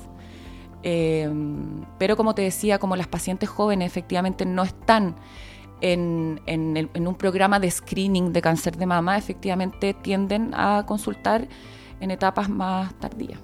Em, 0.82 1.84
pero 1.98 2.16
como 2.16 2.34
te 2.34 2.42
decía, 2.42 2.78
como 2.78 2.96
las 2.96 3.06
pacientes 3.06 3.48
jóvenes 3.48 3.86
efectivamente 3.86 4.44
no 4.44 4.64
están 4.64 5.16
en, 5.82 6.40
en, 6.46 7.06
un 7.06 7.14
programa 7.14 7.58
de 7.60 7.70
screening 7.70 8.32
de 8.32 8.40
cáncer 8.40 8.76
de 8.76 8.86
mama, 8.86 9.18
efectivamente 9.18 9.94
tienden 9.94 10.52
a 10.54 10.84
consultar 10.86 11.48
en 12.00 12.10
etapas 12.10 12.48
más 12.48 12.94
tardías. 12.94 13.40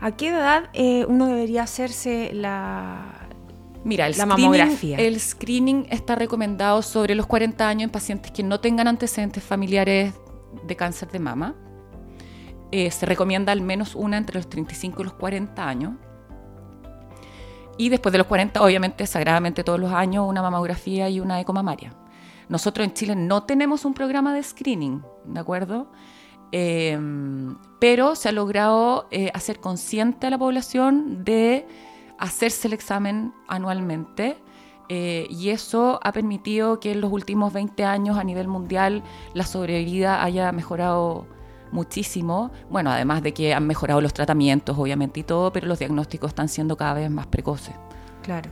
¿A 0.00 0.12
qué 0.12 0.28
edad 0.28 0.70
eh, 0.72 1.04
uno 1.08 1.26
debería 1.26 1.62
hacerse 1.62 2.30
la, 2.32 3.26
Mira, 3.86 4.08
el, 4.08 4.14
screening, 4.14 4.98
el 4.98 5.20
screening 5.20 5.86
está 5.90 6.16
recomendado 6.16 6.82
sobre 6.82 7.14
los 7.14 7.26
40 7.26 7.68
años 7.68 7.84
en 7.84 7.90
pacientes 7.90 8.32
que 8.32 8.42
no 8.42 8.58
tengan 8.58 8.88
antecedentes 8.88 9.44
familiares 9.44 10.12
de 10.66 10.76
cáncer 10.76 11.10
de 11.12 11.20
mama. 11.20 11.54
Eh, 12.72 12.90
se 12.90 13.06
recomienda 13.06 13.52
al 13.52 13.60
menos 13.60 13.94
una 13.94 14.16
entre 14.16 14.36
los 14.36 14.48
35 14.48 15.02
y 15.02 15.04
los 15.04 15.12
40 15.14 15.68
años. 15.68 15.94
Y 17.76 17.88
después 17.88 18.12
de 18.12 18.18
los 18.18 18.26
40, 18.26 18.62
obviamente, 18.62 19.06
sagradamente 19.06 19.64
todos 19.64 19.78
los 19.78 19.92
años, 19.92 20.26
una 20.28 20.42
mamografía 20.42 21.08
y 21.08 21.20
una 21.20 21.40
ecomamaria. 21.40 21.92
Nosotros 22.48 22.86
en 22.86 22.94
Chile 22.94 23.16
no 23.16 23.42
tenemos 23.42 23.84
un 23.84 23.94
programa 23.94 24.32
de 24.32 24.42
screening, 24.42 25.02
¿de 25.24 25.40
acuerdo? 25.40 25.88
Eh, 26.52 26.98
pero 27.80 28.14
se 28.14 28.28
ha 28.28 28.32
logrado 28.32 29.08
eh, 29.10 29.30
hacer 29.34 29.60
consciente 29.60 30.26
a 30.26 30.30
la 30.30 30.38
población 30.38 31.24
de 31.24 31.66
hacerse 32.18 32.68
el 32.68 32.74
examen 32.74 33.32
anualmente. 33.48 34.36
Eh, 34.88 35.26
y 35.30 35.50
eso 35.50 35.98
ha 36.02 36.12
permitido 36.12 36.78
que 36.78 36.92
en 36.92 37.00
los 37.00 37.12
últimos 37.12 37.52
20 37.52 37.84
años 37.84 38.16
a 38.18 38.24
nivel 38.24 38.46
mundial 38.46 39.02
la 39.34 39.44
sobrevida 39.44 40.22
haya 40.22 40.52
mejorado 40.52 41.26
muchísimo. 41.72 42.50
Bueno, 42.70 42.90
además 42.90 43.22
de 43.22 43.32
que 43.32 43.54
han 43.54 43.66
mejorado 43.66 44.00
los 44.00 44.14
tratamientos, 44.14 44.76
obviamente, 44.78 45.20
y 45.20 45.22
todo, 45.22 45.52
pero 45.52 45.66
los 45.66 45.78
diagnósticos 45.78 46.28
están 46.28 46.48
siendo 46.48 46.76
cada 46.76 46.94
vez 46.94 47.10
más 47.10 47.26
precoces. 47.26 47.74
Claro. 48.22 48.50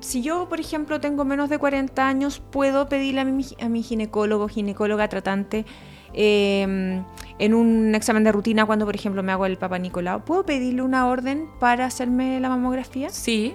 si 0.00 0.22
yo, 0.22 0.48
por 0.48 0.60
ejemplo, 0.60 1.00
tengo 1.00 1.24
menos 1.24 1.50
de 1.50 1.58
40 1.58 2.06
años, 2.06 2.40
puedo 2.50 2.88
pedirle 2.88 3.20
a 3.20 3.24
mi, 3.24 3.44
a 3.60 3.68
mi 3.68 3.82
ginecólogo, 3.82 4.48
ginecóloga 4.48 5.08
tratante, 5.08 5.66
Em, 6.12 7.04
en 7.38 7.54
un 7.54 7.94
examen 7.94 8.24
de 8.24 8.32
rutina 8.32 8.64
cuando, 8.66 8.86
por 8.86 8.94
ejemplo, 8.94 9.22
me 9.22 9.32
hago 9.32 9.46
el 9.46 9.58
Papa 9.58 9.78
Nicolau, 9.78 10.24
¿puedo 10.24 10.44
pedirle 10.44 10.82
una 10.82 11.06
orden 11.06 11.48
para 11.60 11.86
hacerme 11.86 12.40
la 12.40 12.48
mamografía? 12.48 13.10
Sí, 13.10 13.54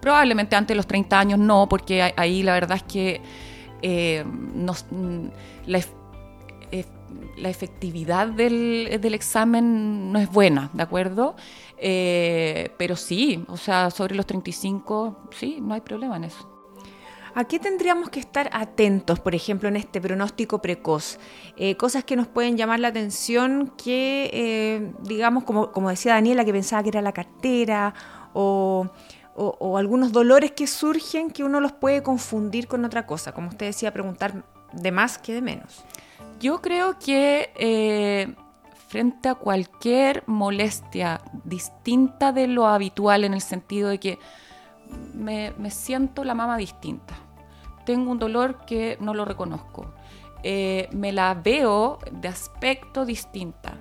probablemente 0.00 0.56
antes 0.56 0.74
de 0.74 0.76
los 0.76 0.86
30 0.86 1.18
años 1.18 1.38
no, 1.38 1.68
porque 1.68 2.12
ahí 2.16 2.42
la 2.42 2.54
verdad 2.54 2.78
es 2.78 2.82
que 2.82 3.20
eh, 3.82 4.24
mm, 4.24 5.26
la, 5.66 5.80
efectividad 7.36 8.28
del, 8.28 9.14
examen 9.14 10.12
no 10.12 10.18
es 10.18 10.30
buena, 10.30 10.70
¿de 10.72 10.82
acuerdo? 10.82 11.36
Eh, 11.78 12.72
pero 12.78 12.96
sí, 12.96 13.44
o 13.48 13.56
sea, 13.56 13.90
sobre 13.90 14.14
los 14.14 14.26
35, 14.26 15.28
sí, 15.30 15.58
no 15.60 15.74
hay 15.74 15.80
problema 15.80 16.16
en 16.16 16.24
eso. 16.24 16.50
¿A 17.36 17.44
qué 17.44 17.58
tendríamos 17.58 18.10
que 18.10 18.20
estar 18.20 18.48
atentos, 18.52 19.18
por 19.18 19.34
ejemplo, 19.34 19.68
en 19.68 19.74
este 19.74 20.00
pronóstico 20.00 20.62
precoz? 20.62 21.18
Eh, 21.56 21.76
cosas 21.76 22.04
que 22.04 22.14
nos 22.14 22.28
pueden 22.28 22.56
llamar 22.56 22.78
la 22.78 22.88
atención 22.88 23.72
que, 23.76 24.30
eh, 24.32 24.92
digamos, 25.00 25.42
como 25.42 25.90
decía 25.90 26.14
Daniela, 26.14 26.44
que 26.44 26.52
pensaba 26.52 26.84
que 26.84 26.90
era 26.90 27.02
la 27.02 27.12
cartera 27.12 27.92
o, 28.34 28.90
algunos 29.76 30.12
dolores 30.12 30.52
que 30.52 30.68
surgen 30.68 31.28
que 31.28 31.42
uno 31.42 31.60
los 31.60 31.72
puede 31.72 32.04
confundir 32.04 32.68
con 32.68 32.84
otra 32.84 33.04
cosa, 33.04 33.32
como 33.32 33.48
usted 33.48 33.66
decía, 33.66 33.92
preguntar 33.92 34.44
de 34.72 34.92
más 34.92 35.18
que 35.18 35.34
de 35.34 35.42
menos. 35.42 35.84
Yo 36.40 36.60
creo 36.60 36.98
que... 36.98 37.52
Eh, 37.56 38.34
frente 38.94 39.28
a 39.28 39.34
cualquier 39.34 40.22
molestia 40.28 41.20
distinta 41.42 42.30
de 42.30 42.46
lo 42.46 42.68
habitual 42.68 43.24
en 43.24 43.34
el 43.34 43.40
sentido 43.40 43.88
de 43.88 43.98
que 43.98 44.20
me, 45.12 45.52
siento 45.70 46.22
la 46.22 46.34
mama 46.34 46.56
distinta. 46.56 47.16
Tengo 47.84 48.12
un 48.12 48.20
dolor 48.20 48.64
que 48.66 48.96
no 49.00 49.12
lo 49.12 49.24
reconozco. 49.24 49.92
Eh, 50.44 50.88
me 50.92 51.10
la 51.10 51.34
veo 51.34 51.98
de 52.12 52.28
aspecto 52.28 53.04
distinta. 53.04 53.78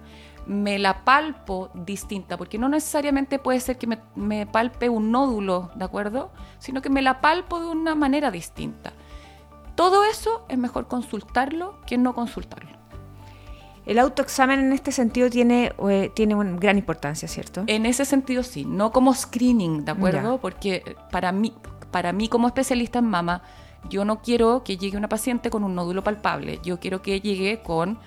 Me 0.48 0.80
la 0.80 1.06
palpo 1.06 1.70
distinta, 1.76 2.36
porque 2.36 2.58
no 2.58 2.68
necesariamente 2.68 3.38
puede 3.38 3.60
ser 3.60 3.78
que 3.78 3.86
me, 3.86 4.00
me 4.16 4.48
palpe 4.48 4.90
un 4.90 5.12
nódulo, 5.12 5.70
¿de 5.76 5.86
acuerdo? 5.86 6.32
Sino 6.58 6.82
que 6.82 6.90
me 6.90 7.04
la 7.04 7.22
palpo 7.22 7.60
de 7.60 7.68
una 7.68 7.94
manera 7.94 8.32
distinta. 8.32 8.94
Todo 9.76 10.04
eso 10.06 10.46
es 10.50 10.58
mejor 10.58 10.88
consultarlo 10.88 11.76
que 11.86 11.98
no 11.98 12.14
consultarlo. 12.14 12.72
El 13.86 14.00
autoexamen 14.00 14.60
en 14.60 14.72
este 14.72 14.92
sentido 14.92 15.30
tiene, 15.30 15.74
eh, 15.90 16.12
tiene 16.14 16.36
una 16.36 16.58
gran 16.58 16.78
importancia, 16.78 17.28
¿cierto? 17.28 17.64
En 17.68 17.86
ese 17.86 18.06
sentido 18.06 18.44
sí, 18.44 18.64
no 18.66 18.92
como 18.92 19.14
screening, 19.14 19.84
¿de 19.84 19.92
acuerdo? 19.92 20.40
Porque 20.40 20.96
para 21.12 21.32
mí, 21.34 21.54
para 21.92 22.14
mí 22.14 22.30
como 22.30 22.48
especialista 22.48 23.00
en 23.00 23.06
mama, 23.06 23.44
yo 23.90 24.06
no 24.06 24.22
quiero 24.22 24.64
que 24.64 24.78
llegue 24.78 24.98
una 24.98 25.10
paciente 25.10 25.50
con 25.50 25.66
un 25.66 25.76
nódulo 25.76 26.04
palpable, 26.04 26.60
yo 26.64 26.80
quiero 26.80 27.02
que 27.02 27.20
llegue 27.20 27.62
con 27.62 28.00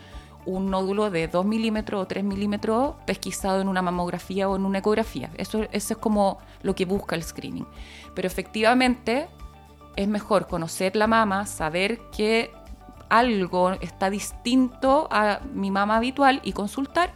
un 0.47 0.71
nódulo 0.71 1.11
de 1.11 1.29
2 1.29 1.45
milímetros 1.45 2.03
o 2.03 2.07
3 2.07 2.25
milímetros 2.25 2.95
pesquisado 3.05 3.61
en 3.61 3.69
una 3.69 3.83
mamografía 3.83 4.49
o 4.49 4.57
en 4.57 4.65
una 4.65 4.79
ecografía. 4.79 5.31
Eso, 5.37 5.65
eso 5.73 5.95
es 5.95 5.99
como 5.99 6.39
lo 6.63 6.75
que 6.75 6.87
busca 6.87 7.17
el 7.17 7.23
screening. 7.23 7.67
Pero 8.15 8.29
efectivamente 8.29 9.29
es 9.97 10.09
mejor 10.09 10.47
conocer 10.47 10.95
la 10.97 11.07
mama, 11.07 11.47
saber 11.47 11.99
que 12.11 12.53
algo 13.09 13.73
está 13.73 14.11
distinto 14.11 15.09
a 15.11 15.41
mi 15.55 15.71
mama 15.71 15.97
habitual 15.97 16.41
y 16.45 16.53
consultar 16.53 17.13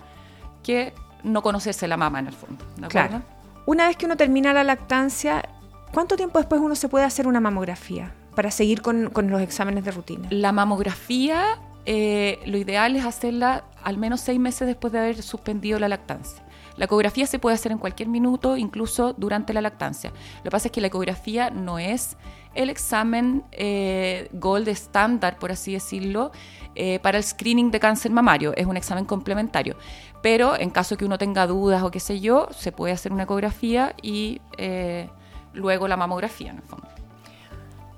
que 0.62 0.94
no 1.22 1.42
conocerse 1.42 1.88
la 1.88 1.96
mama 1.96 2.18
en 2.20 2.28
el 2.28 2.32
fondo. 2.32 2.64
claro. 2.88 3.22
Una 3.66 3.86
vez 3.86 3.96
que 3.96 4.06
uno 4.06 4.16
termina 4.16 4.52
la 4.52 4.64
lactancia, 4.64 5.48
¿cuánto 5.92 6.16
tiempo 6.16 6.38
después 6.38 6.60
uno 6.60 6.74
se 6.74 6.88
puede 6.88 7.04
hacer 7.04 7.28
una 7.28 7.40
mamografía 7.40 8.12
para 8.34 8.50
seguir 8.50 8.82
con, 8.82 9.12
los 9.12 9.40
exámenes 9.40 9.84
de 9.84 9.90
rutina? 9.90 10.28
La 10.30 10.50
mamografía, 10.50 11.60
eh, 11.86 12.40
lo 12.46 12.56
ideal 12.56 12.96
es 12.96 13.04
hacerla 13.04 13.64
al 13.84 13.98
menos 13.98 14.20
seis 14.20 14.40
meses 14.40 14.66
después 14.66 14.92
de 14.92 14.98
haber 14.98 15.22
suspendido 15.22 15.78
la 15.78 15.88
lactancia. 15.88 16.42
La 16.80 16.86
ecografía 16.86 17.26
se 17.26 17.38
puede 17.38 17.56
hacer 17.56 17.72
en 17.72 17.78
cualquier 17.78 18.08
minuto, 18.08 18.56
incluso 18.56 19.12
durante 19.12 19.52
la 19.52 19.60
lactancia. 19.60 20.14
Lo 20.38 20.44
que 20.44 20.50
pasa 20.50 20.68
es 20.68 20.72
que 20.72 20.80
la 20.80 20.86
ecografía 20.86 21.50
no 21.50 21.78
es 21.78 22.16
el 22.54 22.70
examen 22.70 23.44
eh, 23.52 24.30
gold 24.32 24.66
estándar, 24.66 25.38
por 25.38 25.52
así 25.52 25.74
decirlo, 25.74 26.32
eh, 26.74 26.98
para 27.00 27.18
el 27.18 27.24
screening 27.24 27.70
de 27.70 27.80
cáncer 27.80 28.12
mamario. 28.12 28.54
Es 28.56 28.64
un 28.64 28.78
examen 28.78 29.04
complementario. 29.04 29.76
Pero 30.22 30.58
en 30.58 30.70
caso 30.70 30.96
que 30.96 31.04
uno 31.04 31.18
tenga 31.18 31.46
dudas 31.46 31.82
o 31.82 31.90
qué 31.90 32.00
sé 32.00 32.18
yo, 32.18 32.48
se 32.50 32.72
puede 32.72 32.94
hacer 32.94 33.12
una 33.12 33.24
ecografía 33.24 33.94
y 34.00 34.40
eh, 34.56 35.10
luego 35.52 35.86
la 35.86 35.98
mamografía, 35.98 36.52
en 36.52 36.56
el 36.56 36.62
fondo. 36.62 36.88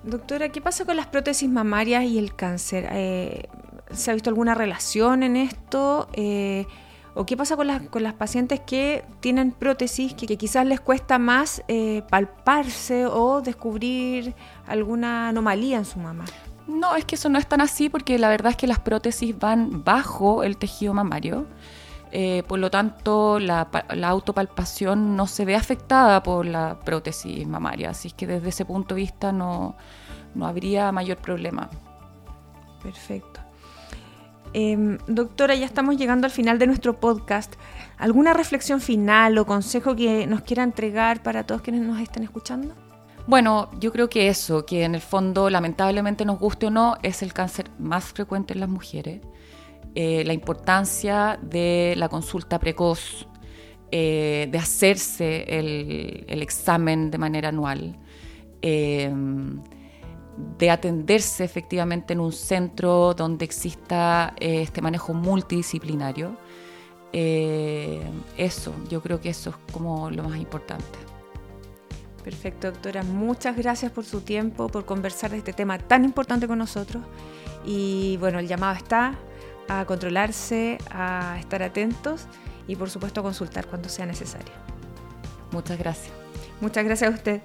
Doctora, 0.03 0.49
¿qué 0.49 0.59
pasa 0.59 0.83
con 0.83 0.97
las 0.97 1.07
prótesis 1.07 1.49
mamarias 1.49 2.03
y 2.03 2.17
el 2.17 2.35
cáncer? 2.35 2.83
¿Se 3.91 4.11
ha 4.11 4.13
visto 4.13 4.29
alguna 4.29 4.55
relación 4.55 5.23
en 5.23 5.37
esto? 5.37 6.09
¿O 7.15 7.25
qué 7.25 7.37
pasa 7.37 7.55
con 7.55 7.67
las, 7.67 7.81
con 7.89 8.01
las 8.01 8.13
pacientes 8.13 8.59
que 8.59 9.05
tienen 9.19 9.51
prótesis 9.51 10.13
que, 10.13 10.25
quizás 10.35 10.65
les 10.65 10.81
cuesta 10.81 11.19
más 11.19 11.63
eh, 11.67 12.01
palparse 12.09 13.05
o 13.05 13.41
descubrir 13.41 14.33
alguna 14.65 15.29
anomalía 15.29 15.77
en 15.77 15.85
su 15.85 15.99
mama? 15.99 16.25
No, 16.67 16.95
es 16.95 17.05
que 17.05 17.15
eso 17.15 17.29
no 17.29 17.37
es 17.37 17.47
tan 17.47 17.61
así 17.61 17.89
porque 17.89 18.17
la 18.17 18.29
verdad 18.29 18.51
es 18.51 18.57
que 18.57 18.67
las 18.67 18.79
prótesis 18.79 19.37
van 19.37 19.83
bajo 19.83 20.43
el 20.43 20.57
tejido 20.57 20.93
mamario. 20.93 21.45
Eh, 22.11 22.43
por 22.47 22.59
lo 22.59 22.71
tanto, 22.71 23.39
la, 23.39 23.67
la, 23.93 24.09
autopalpación 24.09 25.15
no 25.15 25.25
se 25.25 25.45
ve 25.45 25.55
afectada 25.55 26.21
por 26.21 26.45
la 26.45 26.79
prótesis 26.79 27.45
mamaria. 27.47 27.89
Así 27.89 28.11
que 28.11 28.27
desde 28.27 28.49
ese 28.49 28.65
punto 28.65 28.95
de 28.95 29.01
vista 29.01 29.31
no, 29.31 29.75
no 30.35 30.45
habría 30.47 30.91
mayor 30.91 31.17
problema. 31.17 31.69
Perfecto. 32.81 33.42
Em, 34.53 34.99
doctora, 35.07 35.55
ya 35.55 35.65
estamos 35.65 35.97
llegando 35.97 36.25
al 36.25 36.31
final 36.31 36.59
de 36.59 36.67
nuestro 36.67 36.99
podcast. 36.99 37.55
¿Alguna 37.97 38.33
reflexión 38.33 38.81
final 38.81 39.37
o 39.39 39.45
consejo 39.45 39.95
que 39.95 40.27
nos 40.27 40.41
quiera 40.41 40.63
entregar 40.63 41.23
para 41.23 41.43
todos 41.43 41.61
quienes 41.61 41.81
nos 41.81 41.99
estén 41.99 42.23
escuchando? 42.23 42.75
Bueno, 43.25 43.69
yo 43.79 43.91
creo 43.91 44.09
que 44.09 44.27
eso, 44.27 44.65
que 44.65 44.83
en 44.83 44.95
el 44.95 45.01
fondo, 45.01 45.49
lamentablemente 45.49 46.23
nos 46.23 46.37
guste 46.37 46.67
o 46.67 46.69
no, 46.69 46.97
es 47.01 47.23
el 47.23 47.33
cáncer 47.33 47.71
más 47.79 48.05
frecuente 48.05 48.53
en 48.53 48.59
las 48.59 48.69
mujeres. 48.69 49.21
Eh, 49.95 50.23
la 50.25 50.33
importancia 50.33 51.39
de 51.41 51.95
la 51.97 52.09
consulta 52.09 52.59
precoz, 52.59 53.27
eh, 53.91 54.47
de 54.51 54.57
hacerse 54.57 55.45
el, 55.47 56.41
examen 56.41 57.09
de 57.09 57.17
manera 57.17 57.49
anual. 57.49 57.97
Eh, 58.61 59.11
de 60.37 60.71
atenderse 60.71 61.43
efectivamente 61.43 62.13
en 62.13 62.19
un 62.19 62.31
centro 62.31 63.13
donde 63.13 63.45
exista 63.45 64.33
eh, 64.39 64.61
este 64.61 64.81
manejo 64.81 65.13
multidisciplinario. 65.13 66.35
Eh, 67.11 68.01
eso, 68.37 68.73
yo 68.89 69.01
creo 69.01 69.21
que 69.21 69.29
eso 69.29 69.51
es 69.51 69.55
como 69.71 70.09
lo 70.09 70.23
más 70.23 70.39
importante. 70.39 70.97
Perfecto, 72.23 72.71
doctora. 72.71 73.03
Muchas 73.03 73.55
gracias 73.55 73.91
por 73.91 74.05
su 74.05 74.21
tiempo, 74.21 74.69
por 74.69 74.85
conversar 74.85 75.31
de 75.31 75.37
este 75.37 75.53
tema 75.53 75.77
tan 75.77 76.05
importante 76.05 76.47
con 76.47 76.57
nosotros. 76.57 77.03
Y 77.65 78.17
bueno, 78.17 78.39
el 78.39 78.47
llamado 78.47 78.75
está 78.75 79.15
a 79.67 79.85
controlarse, 79.85 80.77
a 80.89 81.37
estar 81.39 81.61
atentos 81.63 82.25
y 82.67 82.75
por 82.75 82.89
supuesto 82.89 83.19
a 83.19 83.23
consultar 83.23 83.67
cuando 83.67 83.89
sea 83.89 84.05
necesario. 84.05 84.53
Muchas 85.51 85.77
gracias. 85.77 86.13
Muchas 86.61 86.85
gracias 86.85 87.11
a 87.11 87.13
usted. 87.13 87.41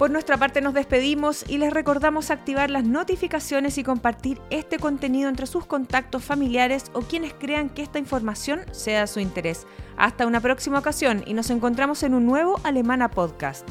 Por 0.00 0.10
nuestra 0.10 0.38
parte 0.38 0.62
nos 0.62 0.72
despedimos 0.72 1.44
y 1.46 1.58
les 1.58 1.74
recordamos 1.74 2.30
activar 2.30 2.70
las 2.70 2.84
notificaciones 2.84 3.76
y 3.76 3.84
compartir 3.84 4.40
este 4.48 4.78
contenido 4.78 5.28
entre 5.28 5.44
sus 5.44 5.66
contactos 5.66 6.24
familiares 6.24 6.84
o 6.94 7.02
quienes 7.02 7.34
crean 7.34 7.68
que 7.68 7.82
esta 7.82 7.98
información 7.98 8.62
sea 8.72 9.02
de 9.02 9.06
su 9.08 9.20
interés. 9.20 9.66
Hasta 9.98 10.26
una 10.26 10.40
próxima 10.40 10.78
ocasión 10.78 11.22
y 11.26 11.34
nos 11.34 11.50
encontramos 11.50 12.02
en 12.02 12.14
un 12.14 12.24
nuevo 12.24 12.60
Alemana 12.64 13.10
Podcast. 13.10 13.68